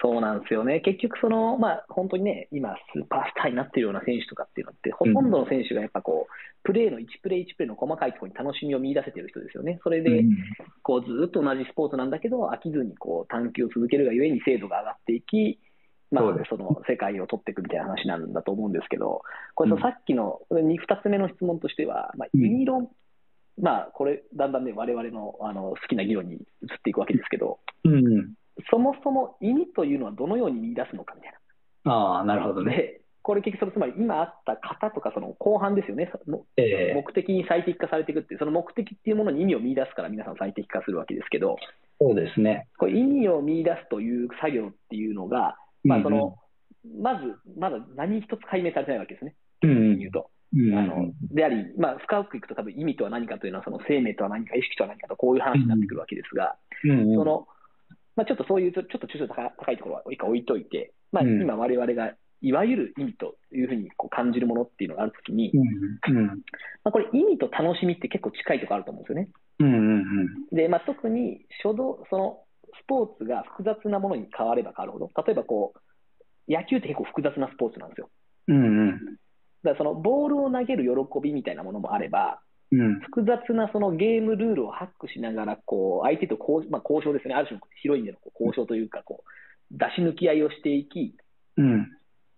[0.00, 6.32] そうなんですよね、結局その、まあ、本当にね、今、スーパースターになっているような選手とかっていうのって、ほとんどの選手がやっぱこう、
[6.62, 10.24] プレーの1プレー1プレーの細かいところに楽しみを見出せている人ですよね、それで
[10.82, 15.58] こうずっと同じスポーツなんだけど、飽きずにこう探求を続けるがゆえに精度が上がっていき、
[16.10, 19.22] まあ、その世界を取っていくみたいな話なんだと思うんですけど、
[19.54, 22.88] これ、さっきの 2, 2つ目の質問としては、まあ、ユニロン、
[23.60, 26.40] まあ、これ、だんだんね、われわれのあの好きな議論に移っ
[26.82, 28.34] ていくわけですけど、うん、
[28.70, 31.32] そもそも意味というのはどのように見出すのかみたい
[31.84, 31.92] な。
[31.92, 32.76] ああ、なるほどね。
[32.76, 36.10] で、これ結局つまり今あった型とかその後半ですよね、
[36.56, 41.56] えー、目的に最適化されていくっていう、その目的っていうものに意味を見出すから皆さん最適化するわけですけど、
[42.00, 42.68] そうですね。
[42.78, 46.38] これ意味を見出すという作業っていうのが、まあその、
[46.84, 49.34] うんうん、まず、まだ何一つ解明されてないわけですね。
[49.62, 50.30] うん、言うと。
[50.54, 57.46] あのであり、まあ、深くいくと、多分意味とは何かというのは、その生命とは何か、意識とは何かと、こういう話になってくるわけですが、うんうん、その
[58.18, 66.32] まあ、ちょっとそういうちょっと抽象高いところは置いといて、まあ、今、われわれがいわゆる意味というふうにこう感じるものっていうのがあるときに、うんうん、ま
[66.86, 69.28] あ、これ、意味と楽しみって結構近いところあると思うんですよね。
[69.60, 69.76] うんうん
[70.50, 72.42] うん、で、まあ、特に初動その
[72.82, 78.10] スポーツが複雑なものに変われば変わるほど、例えばこう野球って結構複雑なスポーツなんですよ。
[78.48, 91.16] うんうん、だからそのボールを投げる喜びみたいなものもあれば、うん、複雑なそのゲームルールをハックしながらこう相手と交,、まあ、交渉ですね、ある種の広い意味での交渉というかこう、出し抜き合いをしていき、
[91.56, 91.88] うん、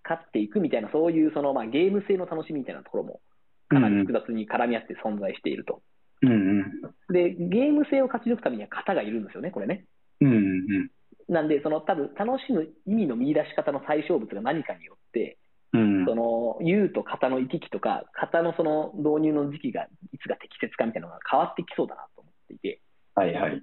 [0.04, 3.20] 勝っていくみたいな、そういうその、まあ、ゲーム性の楽しみみたいなところも、
[3.68, 5.82] かなり複雑に絡み合って存在していると。
[6.22, 6.64] うんうん、
[7.12, 9.86] で、ゲーム性を勝ち抜くためには型がいるんですよね、これね。
[10.20, 10.90] うんうん、
[11.28, 15.38] なんで、その多分楽しむ意味の見出し方の対象物が何かによって、
[15.72, 22.80] うん、その U と型の行き来とか、型のその導入の時期がいつが適切かみたいなのが変わってきそうだなと思っていて、
[23.14, 23.62] はいはい、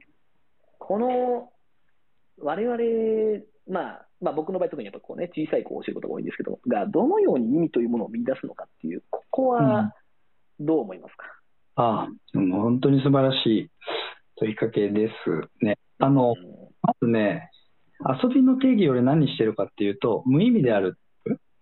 [0.79, 1.49] この
[2.39, 2.77] 我々、
[3.69, 9.93] まあ、まあ、僕の場合、特にやっぱこう、ね、小さい子を教えることが多いんですけど、がどのように意味というものを見出すのかっていう、ここは
[10.59, 11.25] どう思いますか、
[11.77, 13.71] うん、ああ、本当に素晴らしい
[14.37, 15.77] 問いかけですね。
[15.99, 16.45] あの、うん、
[16.81, 17.49] まずね、
[18.23, 20.97] 遊びの定義を俺何にしてるかっていうと、無意味である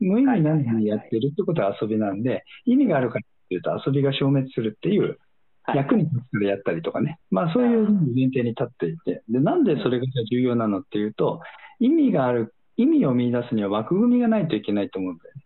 [0.06, 5.18] 無意味なのにやってるってことは遊びなんで、意味があるからっていうと遊びが消滅するっていう、
[5.74, 11.42] 役に立つからやったりとかね、まあそういう前提に立っていて、で、なんでそれが重要なのっていうと、
[11.80, 15.42] 意味がある、意味を見出すには枠組みがないといけないと思うんだよね。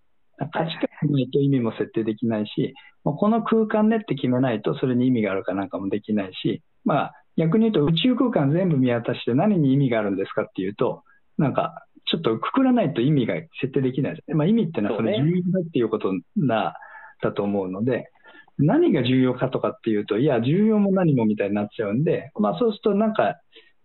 [0.52, 11.04] 価値観がないと意味も設定できないし、この空間ねって決めないとそれに意味があるかなんかもできないし、まあ逆に言うと宇宙空間全部見渡して何に意味があるんですかっていうと、
[11.38, 14.24] なんかちょっとくくらないと意味が設定できない。
[14.34, 16.74] まあ、意味っていうのはそれ重要だっていうことな、
[17.22, 18.10] だと思うので、
[18.58, 23.36] 何が重要かとかっていうと、いや、重要も何もみたいになっちゃうんで、まあ、そうするとなんか、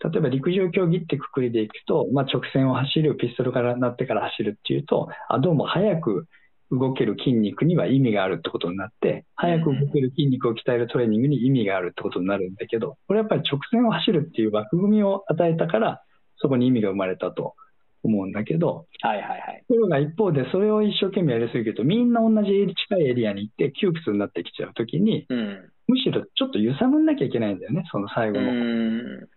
[0.04, 6.26] 例えば陸上競技ってくくりでいくと、まあ、直線を走る、ピストルからなってから走るっていうと、あどうも速く
[6.70, 16.02] 動ける筋肉には意味があるってことになって、速く動ける筋肉を鍛えるトレーニングに意味があるってことになるんだけど、これやっぱり直線を走るっていう枠組みを与えたから、
[16.36, 17.54] そこに意味が生まれたと
[18.04, 19.64] 思うんだけど、はいはいはい。
[19.66, 22.50] ところが一方で、それを一生懸命やりすぎると、みんな同じ
[22.88, 28.52] 近いエリアに行って窮屈になってきちゃうときに、うん、むしろちょっと揺さぶんなきゃいけないんだよね、その最後の。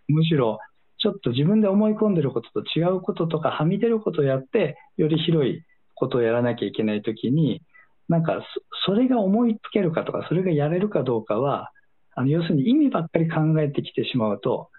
[0.08, 0.60] むしろ、
[1.00, 5.62] ちょっと自分で思い込んでることと違うこととか、はみ出ることをやって、より広い
[5.96, 7.62] ことをやらなきゃいけないときに、
[8.10, 8.42] なんか
[8.86, 11.72] それが思いつけるかとか、それがやれるかどうかは、
[12.16, 14.70] あの要するに意味ばっかり考えてきてしまうと、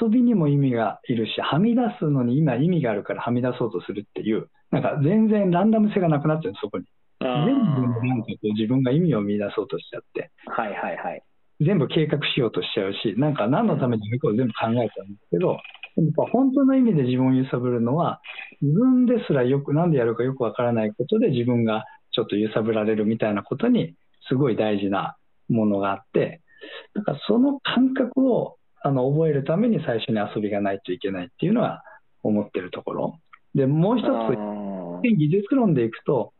[0.00, 6.84] 遊びにも意味がいるし、はみ出すのに今意味があるからはみ出そうとするっていう、なんか全然ランダム性がなくなっちゃうそこに。
[7.20, 11.22] 全部なんかこう自分が意味を見出そうとしちゃって、はいはいはい。
[11.60, 15.58] 全部計画しようとしちゃうし、なんか何のためにやるかを全部考えちゃうんですけど、
[15.96, 18.20] でも本当の意味で自分を揺さぶるのは、
[18.60, 23.94] 自分ですらよく、なんでやるかよくわからないことで自分がちょっと揺さぶられるみたいなことに、
[24.28, 25.16] すごい大事な
[25.48, 26.40] ものがあって、
[26.94, 31.82] だからその感覚をあの覚えるために最初に遊びがないといけないっていうのは
[32.22, 33.18] 思ってるところ。
[33.54, 36.34] で、もう一つ、技術論でいくと、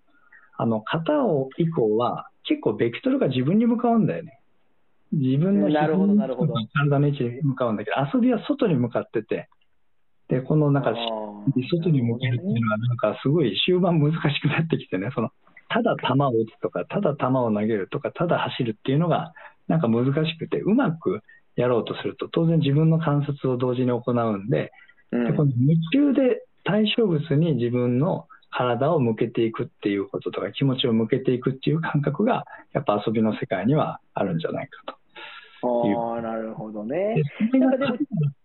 [0.59, 4.40] あの、型を以降は結構ベクトルが自分に向かうんだよね。
[5.11, 9.48] 自分の体の位置に向かうんだけど、遊びは外に向かってて、
[10.28, 10.92] で、このなんか、
[11.70, 15.30] 外に向けるっていうのは、なんかすごい終盤難しくなってきてね、その、
[15.70, 19.33] ただ球を打つとか、ただ球を投げるとか、ただ走るっていうのが、
[19.66, 21.20] なんか難しくて、うまく
[21.56, 24.72] やろうとすると、当然自分の観察を同時に行うんで、
[25.10, 35.04] でこの夢中で対象物に自分の体を向けていくっていうこととか気持ちを向けていくっていう感覚がやっぱ遊びの世界にはあるんじゃないかと。
[35.66, 37.22] ああ、なるほどね。
[37.52, 37.96] なんかでも、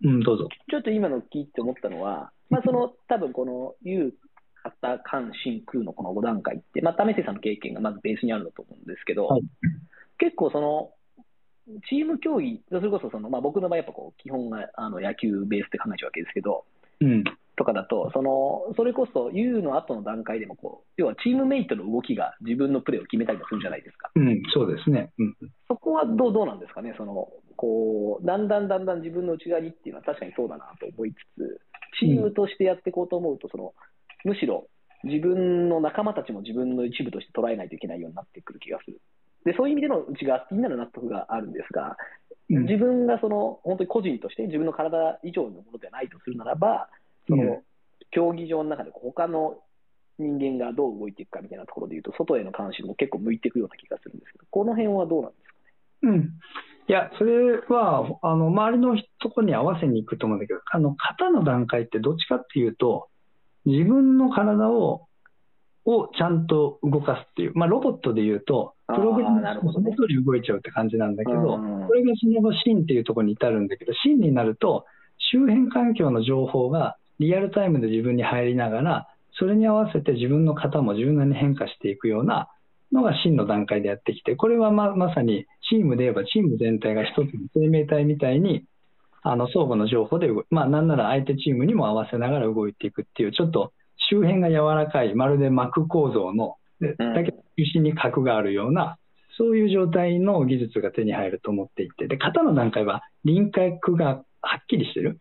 [0.04, 0.48] うん、どうぞ。
[0.70, 4.14] ちょっと今の聞いて思ったのは、まあ、その、多分この、有、
[4.64, 9.42] 型、関、心、空のこの5段階って、まあ、為末さんの経験がまずベースにあるんだと思うんですけど、はい、
[10.18, 10.92] 結構その、
[11.90, 16.66] チーム競技、それこそその、まあ、僕の場合、やっぱこう基本があの野球ベースって考えちゃうわけですけど、
[17.02, 17.24] うん、
[17.56, 24.10] とかだと、そのそれこそ U の後の段階でもこう、要はチームメイトの動きが自分のプレーを決めたりもするじゃないですか。
[24.16, 25.12] うん、そうですね。
[25.20, 25.36] うん、
[25.68, 31.62] そこはどうどうなんですかね、そのこうだんだんだんだん自分の内側にっていうのは確かにそうだなと思いつつ、
[32.00, 33.74] チームとしてやっていこうと思うと、その
[34.24, 34.68] むしろ
[35.04, 39.02] 自分の仲間たちも自分の一部として捉えないといけないようになってくる気がする。
[39.46, 41.98] でそういう意味での内側、気になる納得があるんですが、
[42.50, 46.90] 自分がその本当に個人として自分の体以上のものではないとするならば、
[47.28, 47.62] その
[48.12, 49.60] 競技場の中で他の
[50.18, 56.14] 人間がどう動いていくかみたいなところでいうと、外への関心も結構向いていくような気がするんですけど、この辺はどうなんですかね？
[56.14, 56.22] うん。
[56.90, 63.10] いや、それは、あの、周りのところに合わせに行くと思うんだけど、あの、型の段階ってどっちかっていうと、
[63.66, 65.06] 自分の体を
[65.86, 71.40] をちゃんと動かすっていう、まあ、ロボットでいうと、プログラムがその通り動いちゃうって感じなんだけど、
[71.88, 74.86] これがその後、芯っていうところに至るんだけど、芯になると、
[75.32, 82.50] 周辺環境の情報がリアルタイムで自分に入りながら、それに合わせて自分の型も柔軟に変化していくような
[82.92, 88.66] のが真の段階でやってきて、これはままさにチームで言えばチーム全体が一つの生命体みたいに、
[89.22, 93.74] あの相互の情報で動まあなんなら相手チームにも合わせながら動いていくっていう、ちょっと
[94.10, 98.98] 周辺が柔らかい、まるで膜構造の、でだけど中心に核があるような、
[99.38, 105.18] そういう状態の技術が手に入ると思っていて、で型の段階は輪郭がはっきりしてる。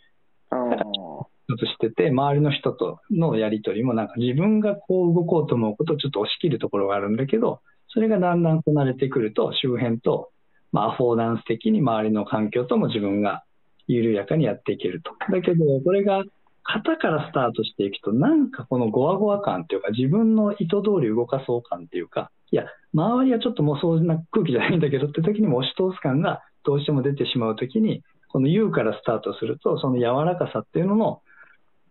[1.50, 10.30] 一つしてて、周りの人とのやり取りも、なんか自分がこう動こうと思うことをちょっと押し切るところがあるんだけど、それがだんだんこなれてくると、周辺と、
[10.72, 13.44] まあ、アフォーダンス的に周りの環境とも自分が
[13.86, 15.12] 緩やかにやっていけると。
[15.32, 16.22] だけど、これが
[16.70, 31.22] 型からスタートしていくと、なんかこのゴワゴワ感というか、自分の意図通り動かそう感っていうか、いや、周りはちょっともうそんな空気じゃないんだけどって時にも押し通す感がどうしても出てしまう時に、この U からスタートすると、その柔らかさっていうのの、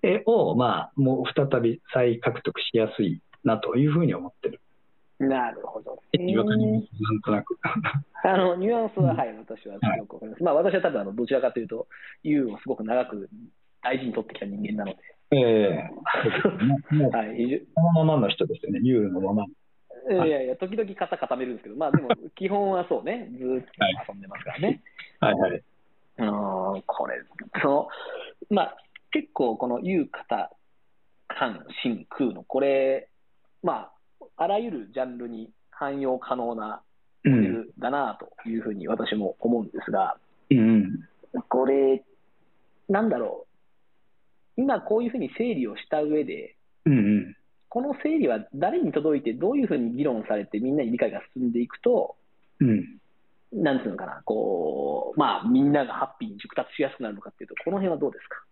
[0.03, 4.61] 絵を、まあ、もう再び再獲得しやすいなというふうに思ってる。
[5.19, 5.99] なるほど。
[6.13, 6.81] えー、なん
[7.25, 7.57] となく。
[8.23, 10.43] あの、ニュアンスは、はい、私はよくわかります。
[10.43, 11.87] はい、まあ、私は多分、あの、どちらかというと、
[12.21, 13.27] U をすごく長く
[13.88, 15.00] 大事に取ってきた人間なので。
[15.32, 19.45] ええー、はい、そのままの人ですよね、U のまま。
[19.45, 24.82] いやいや、時々肩固めるんですけど、まあでも、基本はそうね、ずっと遊んでますからね。
[25.19, 25.63] はい、はい、はい。
[26.19, 27.15] うん、これ、
[27.62, 27.88] その、
[28.50, 28.78] まあ、
[29.12, 30.52] 結構この言う方、
[31.28, 33.10] 関、心、空の、これ、
[33.63, 36.82] まあ、あらゆるジャンルに汎用可能な
[37.23, 40.17] モデルだなというふうに私も思うんですが、
[40.50, 41.00] うん、
[41.50, 42.04] これ、
[42.88, 43.46] なんだろう、
[44.58, 47.36] 今こういうふうに整理をした上で、うんうん、
[47.70, 52.15] この整理は誰に届いて、どういうふうに議論されて、みんなに理解が進んでいくと、
[52.60, 52.98] うん、
[53.54, 58.43] なんつうのかな、こう、まあ、みんながハッピーに熟達しやすくなるのかっていうと、この辺はどうですか？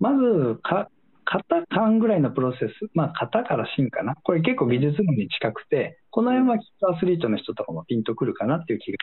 [0.00, 0.88] まずか、
[1.24, 8.98] 型間ぐらいのプロセス、まあ、型から芯かな、これ結構技術論に近くて、この辺はきっとアスリートの人とかもピンとくるかなっていう気が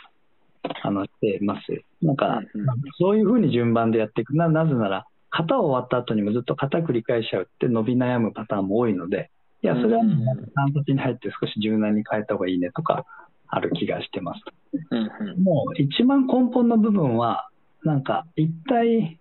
[0.82, 1.82] あのしてます。
[2.02, 2.42] なんか、
[2.98, 4.36] そういうふうに順番でやっていく。
[4.36, 5.06] な、なぜなら、
[5.38, 9.30] 型終わった後にもずっと型繰り返しちゃうって伸び悩むパターンも多いので、
[9.62, 10.04] いや、それは
[10.56, 13.06] 単発に入って少し柔軟に変えた方がいいねとか、
[13.48, 14.42] ある気がしてます。
[15.42, 17.50] もう一番根本の部分は、
[17.84, 19.20] なんか一体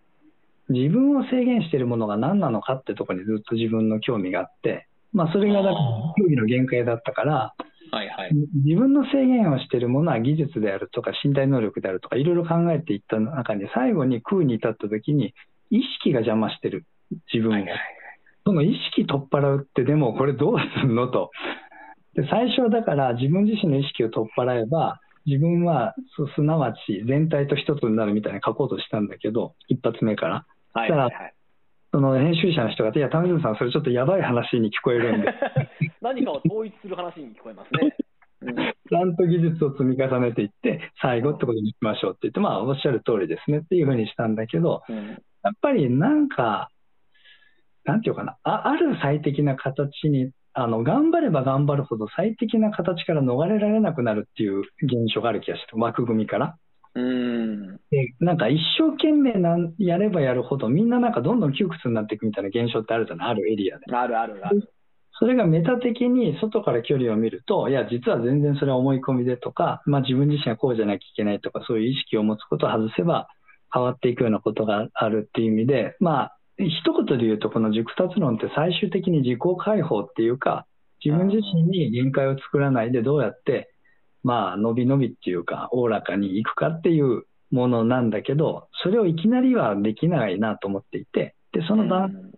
[0.69, 5.77] 自分を制限しているものが何なのかってところにずっと自分の興味があって、まあ、それがだから
[6.17, 7.55] 競技の限界だったから、
[7.91, 8.31] はいはい、
[8.65, 15.35] 自分の制限をしているものは技術であるとか身体能力であるとかいろいろ考えていった中に最後に空に至った時に
[15.75, 16.85] 意識が邪魔してる。
[17.33, 17.81] 自分を、はいはい、
[18.45, 21.09] その意識取っ払うってでもこれどうすんの？
[21.09, 21.31] と。
[22.15, 25.95] で最初はだから自分自身の意識を取っ払えば自分は
[26.37, 30.47] すなわち全体と一つになるみたいに書こうとしたんだけど一発目から。
[30.75, 31.35] はいはいはい、
[31.93, 35.29] その編集者の人が、いや、為水さん、それちょっとやばい話に聞こえるんで。
[36.03, 37.97] 何かを統一する話に聞こえますね。
[38.43, 46.71] うん、ちゃんと技術を積み重ねていって、最後ってことにしましょうって言って、まあ、おっしゃる通りですねっていうふうにしたんだけど、うん、やっぱりなんか、
[47.85, 56.57] なんていうかな、あある最適な形にあの、頑張れば頑張るほど最適な形から逃れられなくなるっていう現象がある気がして、枠組みから。
[56.95, 57.77] うん。
[57.91, 63.31] でなんか一生懸命なんやればやるほどみんななんかどんどん窮屈になっていくみたいな現象ってあるじゃない？
[63.31, 63.85] あるエリアで。
[63.93, 64.71] あるあるある。
[65.19, 73.29] それがメタ的に外から距離を見ると、いや、実は全然それは思い込みでとか、まあ、自分自身はこうじゃなきゃいけないとか、そういう意識を持つことを外せば
[73.75, 80.67] 変わっていくようなことがあるっていう意味で、まあ、一言で言うと、この熟達論って最終的に自己解放っていうか、
[81.05, 83.75] 自分自身に限界を作らないでどうやって、
[84.23, 92.31] まあ、伸び伸びっていうか、おおらかにいくかっていうものなんだけど、それをいきなりはできないなと思っていて、で、その段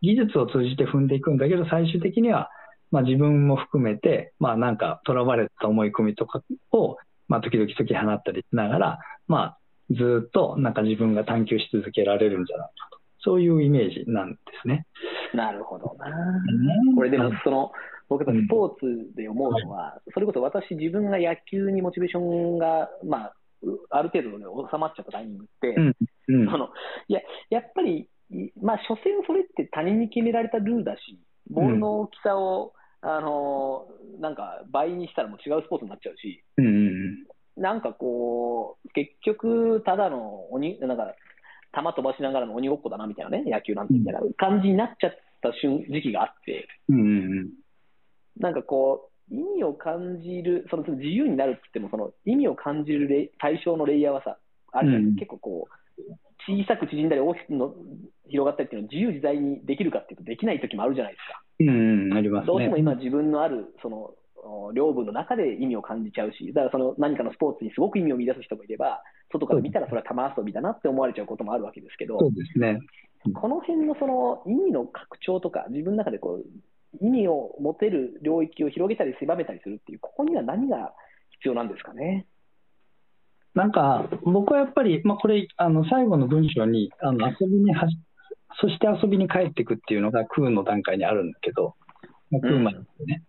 [0.00, 2.50] 技術を通じて踏んでいくんだけど、最終的には、
[2.90, 6.96] まあ、自分も含めて、まあ、なんか、とらわれた思い込みとかを、
[7.28, 9.58] まあ、時々解き放ったりしながら、まあ、
[9.90, 12.98] ずっとなんか自分が探求し続けられるんじゃないかと。
[13.20, 14.86] そういうイメージなんですね。
[15.34, 16.06] なるほどな。
[16.94, 17.72] これでも、その、
[18.08, 23.34] 僕やっぱスポーツで思うのは、それこそ私自分が野球にモチベーションが、まあ、
[23.90, 25.96] ある程度で収まっちゃったタイミングって、うん。
[26.26, 26.70] うん、その
[27.08, 27.20] いや
[27.50, 28.08] やっぱり
[28.62, 31.20] まあ、所詮それって他人に決められたルールだし、
[31.50, 32.72] ボールの大きさを、
[33.02, 33.86] うん、あの
[34.18, 36.64] なんか倍にしたらもう違うスポーツになっちゃうし、うん、
[37.56, 41.14] なんかこう、結局、ただの鬼、なんか、
[41.72, 47.50] 球飛ばしながらの鬼ごっこだなみたいなね、野球なんてみたいな感じになっちゃった瞬時期があって、うん、
[48.38, 54.38] なんかこう、意味を感じる、その自由になるって言っても、その意味を感じる対象のレイヤーはさ、
[54.72, 55.04] あるじゃない？
[55.06, 56.02] ですか、結構こう、
[56.46, 57.08] 小さく縮ん。
[57.08, 57.74] だり大きくの
[58.28, 61.42] 広がったりっていうのを自由自在にできるかっていうとできない時もあるじゃないですか。
[61.60, 64.10] うん、あります、ね、どうしても今自分のあるその
[64.74, 72.78] 領分の中で意味を感じちゃうし、だからその何かのスポーツにすごく意味を見出す人もいれば、外から見たらそれは玉遊びだなって思われちゃうこともあるわけですけど、そうですね、
[73.34, 80.92] この辺のその意味の拡張とか、自分の中でこう意味を持てる領域を広げたり狭めたりするっていう、ここには何が
[81.30, 82.26] 必要なんですかね？
[83.54, 87.86] なんか、僕はやっぱり、まあ、これ、あの最後の文章に、あの遊びには
[88.60, 91.74] そして遊びに帰っていくっていうのが空の段階にあるんだけど、
[92.30, 93.22] まあ、空までね。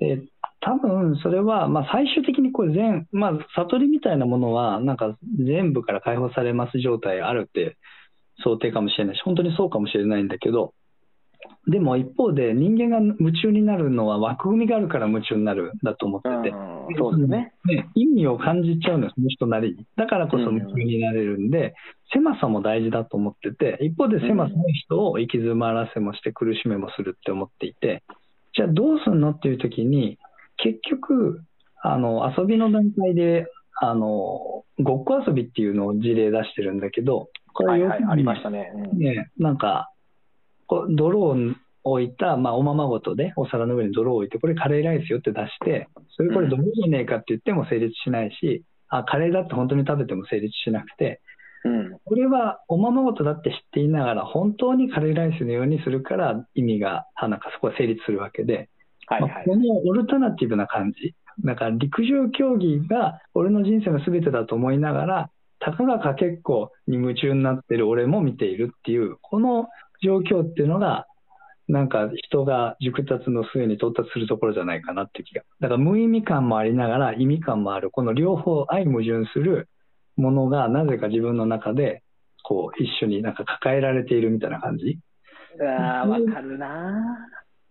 [0.00, 0.22] うん、で
[0.60, 7.76] 多分それは、まあ、最終的にこれ全、まあ、悟りみたいなものは、なんか全部から解放されます状態あるって
[8.42, 10.72] 想定かもしれないし、本当にそうかもしれないんだけど、
[11.66, 16.54] でも一方で人間が夢中になるのは枠組みがあるから夢中になるんだと思ってて、
[16.98, 19.86] そうですねね意味を感じちゃうのよ、その人なりに。
[19.96, 21.74] だからこそ夢中になれるんで、
[22.12, 28.02] 狭さも大事だと思ってて、一方で狭さの人を行き詰まらせもして苦しめもするって思っていて、
[28.54, 30.18] じゃあどうすんのっていう時に、
[30.56, 31.42] 結局、
[31.82, 33.46] あの遊びの段階で
[33.80, 38.72] あのごっこ遊びっていうのを事例出してるんだけど、これ、はいはい、ありましたね。
[38.92, 39.90] うん、ねなんか
[40.66, 41.36] こう泥を
[41.84, 51.20] 置いた、まあ、おままごとでお皿の上に泥を置いて、これカレーライスよって出して、それこれ泥じゃねえかって言っても成立しないし、あ、カレーだって本当に食べても成立しなくて、
[51.64, 58.70] うん、これはおままごとだって知っていながら、本当にカレーライスのようにするから意味が、なんかそこは成立するわけで、
[59.06, 69.68] はいはい、まあ、このオルタナティブな感じ、だから陸上競技が俺の人生の全てだと思いながら、たかがかけっこに夢中になってる俺も見ているっていう、この
[70.02, 71.06] 状況っていうのが、
[71.66, 75.42] なんか人が熟達の末に到達するところじゃないかなって気が。
[75.60, 79.68] だから無意味感もありながら意味感もある、この両方相矛盾する
[80.16, 82.02] ものがなぜか自分の中で
[82.42, 84.98] こう一緒になんか抱えられているみたいな感じ？
[85.58, 87.16] あわかるな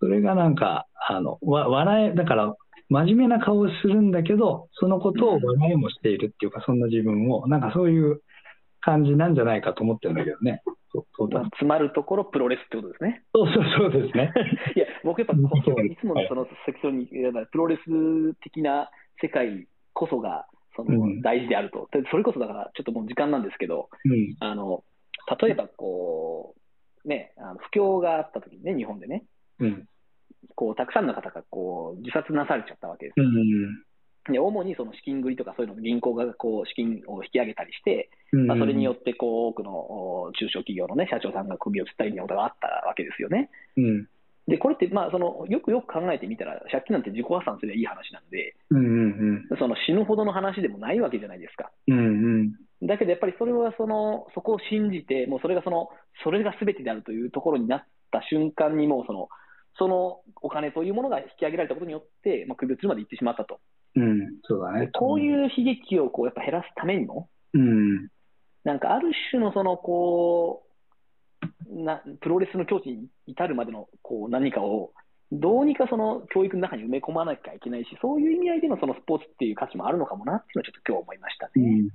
[0.04, 2.54] それがなんか、あの、わ笑え、だから
[2.90, 8.22] 真面目な顔をするんだけど、そのことを笑いもしているっていうか、そんな自分を、なんかそういう
[8.82, 10.62] 感じなんじゃないかと思ってるんだけどね。
[10.92, 13.24] そうまあ、詰まるところプロレスってことですね。
[13.34, 14.32] そうそうそうですね。
[14.76, 18.92] いや、僕やっぱいつものそのセクションに、プロレス的な
[19.22, 20.46] 世界こそが
[20.76, 24.84] その大事であると、うん、それこそだから、ちょっともう時間なんですけど、うん、あの
[25.42, 26.54] 例えばこ
[27.06, 29.24] う、ね、あの不況があった時にね、日本でね、
[29.60, 29.88] うん、
[30.64, 33.26] こうたくさんの方がこう自殺なされちゃったわけですよ。
[33.26, 33.84] うん
[34.32, 43.50] で主にその資金繰りとかそういうの銀行がこう資金を引き上げたりして、まあ、それによってこう多くの中小企業の、ね、社長さんが首を吊ったりみたいなことがあったわけですよね。
[43.76, 44.08] うん、
[44.48, 51.70] でこれってまあそのよくよく考えてみたら借金なんて自己破産すればいい話なんで、うんうんうん、その死ぬほどの話でもないわけじゃないですか。
[51.90, 52.02] うんう
[52.48, 55.90] ん、だけどやっぱりそれはそのそこを信じてもうそれがその
[56.24, 59.28] それが全てであるというところになった瞬間にもうその
[59.78, 63.60] そのお金というものが引き上げられたことによって、まあ、首を吊るまで行ってしまったと。
[63.96, 64.90] うん、そうだね。
[64.94, 68.08] こういう悲劇をこうやっぱ減らすためにも、うん、
[68.64, 70.64] なんかある種のそのこ
[71.70, 74.94] うなプロレスの境地に至るまでのこう何かを
[75.32, 81.52] どうにかその教育の中に埋め込まなきゃいけないし、そういう意味合いでのそのスポーツっていう価値もあるのかもなっていうのはちょっと今日思いましたね。
[81.56, 81.90] うん、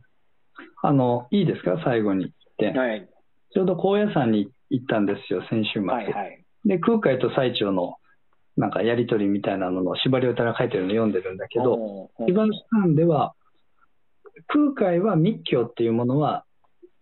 [0.82, 3.08] あのいいですか、最後に言って、はい、
[3.52, 5.82] ちょうど高野山に行ったんですよ、先週末。
[5.82, 7.96] はいはい、で空海と最澄の
[8.56, 13.34] なんかやり取りみたいなのの司馬遼太が書いてるの読んでるんだけど、一番下では、
[14.48, 16.44] 空海は密教っていうものは、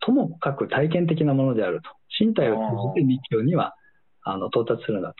[0.00, 1.90] ともかく体験的なものであると。
[2.18, 2.56] 身体を
[2.94, 3.74] 通じて密教には
[4.22, 5.16] あの到達するんだと。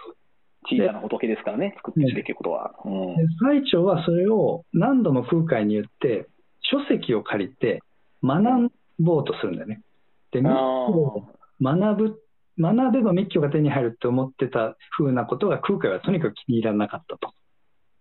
[0.68, 2.74] 小さな仏ですからね、作っていくべきことは。
[2.84, 6.26] うん、最澄はそれを何度も空海に言って、
[6.60, 7.80] 書籍を借りて
[8.22, 9.82] 学ぼうとするんだよね。
[10.32, 11.28] で、密教を
[11.62, 12.20] 学ぶ、
[12.58, 17.32] 学べば密教が手に入るって思ってたふうなことが空海はとにかく気に入らなかったと。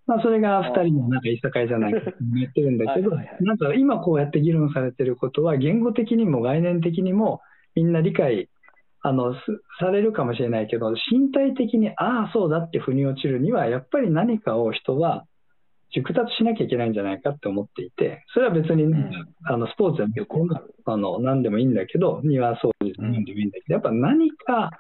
[0.08, 7.42] まあ、それが2人のなんかいさかいじゃないかと言ってるんだけど、なんか今こうやって議論されてることは、言語的にも概念的にも
[7.76, 8.50] みんな理解
[9.02, 9.34] あの
[9.80, 15.26] されるかもしれないけど、身体的に、ああ、そうだって腑に落ちるには、やっぱり何かを人は
[15.96, 19.12] 熟達しなきゃいけないんじゃないかって思っていて、それは別に、うん、
[19.46, 20.28] あのスポーツでも
[20.86, 24.72] あの何でもいいんだけど、庭掃除何でもいいんだけど、やっぱ何か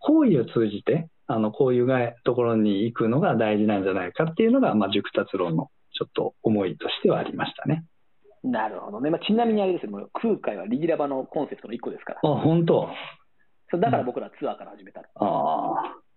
[0.00, 7.84] 行為を通じて、あのこういうところに行くのが大事なんじゃないかっていうのが、まあ、熟達論のちょっと思いとしてはありましたね。
[8.44, 9.10] なるほどね。
[9.10, 12.20] まあ、ちなみにあれですよ、空海はリギラバのコンセプトの一個ですから。
[12.22, 12.88] あ、本当
[13.70, 15.06] そうだから僕らツアーから始めたの。
[15.16, 16.07] ああ。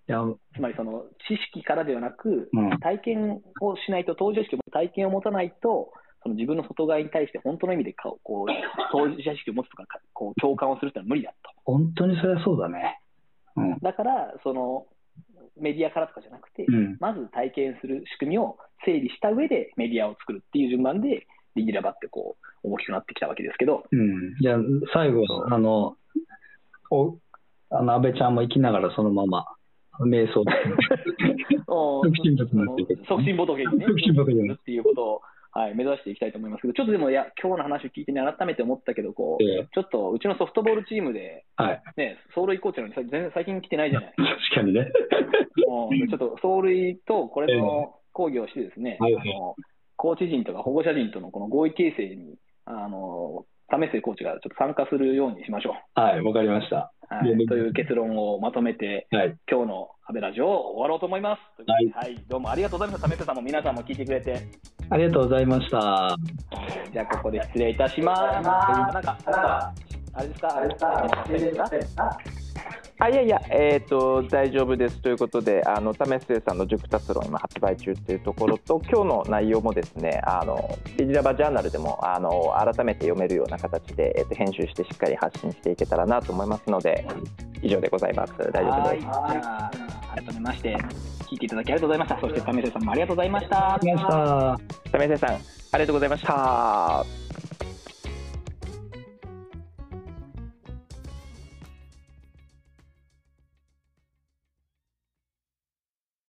[0.55, 5.91] つまりその知識からではなく、うん、体験をしないと、当事者意識を体験を持たないと、
[6.23, 8.51] その自分の外側に対して本当の意味でこう
[8.91, 11.51] 当事者意識を持つとか、こう共感をするってのは無理だと。
[11.65, 12.99] 本当にそれはそうだね。
[13.55, 14.85] うん、だから、その
[15.57, 23.83] メディアからとかじゃなくて、うん、まず体験する仕組みを整理した上でメディアを作るっていう順番で、リギラバってこう大きくなってきたわけですけど。
[23.91, 24.57] うん、じゃあ、
[24.93, 25.97] 最後、あの、
[26.91, 27.17] お
[27.71, 29.45] あの安倍ちゃんも生きながらそのまま
[30.05, 33.05] 瞑想促進 仏になっていく。
[33.05, 35.21] 促進仏にね、促進仏にっていうことを、
[35.53, 44.13] はい、目指していきたいと思いますけど、ちょっとでも、いや、今日の話を聞いてね、改めて思ったけど、こう、えー、ちょっとうちのソフトボールチームで、はい、ね、走塁コーチなのに全然最近来てないじゃない。
[44.15, 44.91] 確かにね。
[45.67, 49.55] もうちょっと走塁とこれの講義をしてですね、えー、あの
[49.97, 52.35] コーチ陣とか保護者陣とのこの合意形成に、
[52.65, 55.99] あの、為末コーチがちょっと参加するようにしましょう。
[55.99, 56.91] はい、わかりました。
[57.09, 61.41] はい、という結論をまとめて、はい、今日のアベラジオを終わろうと思います。
[61.69, 63.09] はい、はい、どうもありがとうございました。
[63.09, 64.39] 為末さんも皆さんも聞いてくれて。
[64.89, 66.15] ありがとうございました。
[66.91, 68.21] じゃあ、ここで失礼いたします。
[68.21, 69.73] なんか、なんか、
[70.13, 72.17] あれですか、あれですか、
[72.99, 87.07] あいやいや、えーと、大丈夫ですということで、あの為末さんの熟達論、今発売中というところと、今日の内容もですね、あのビジラバジャーナルでもあの改めて読めるような形で、えーと、編集してしっかり発信していけたらなと思いますので、
[87.63, 88.33] 以上でございます。
[88.51, 89.07] 大丈夫です。
[89.07, 89.71] は
[90.17, 90.75] い、改めまして、
[91.27, 92.21] 聞いていただきありがとうございました。
[92.21, 93.79] そして為末さんもありがとうございました。
[93.81, 93.87] 為
[95.07, 95.35] 末さん、
[95.71, 97.05] ありがとうございました。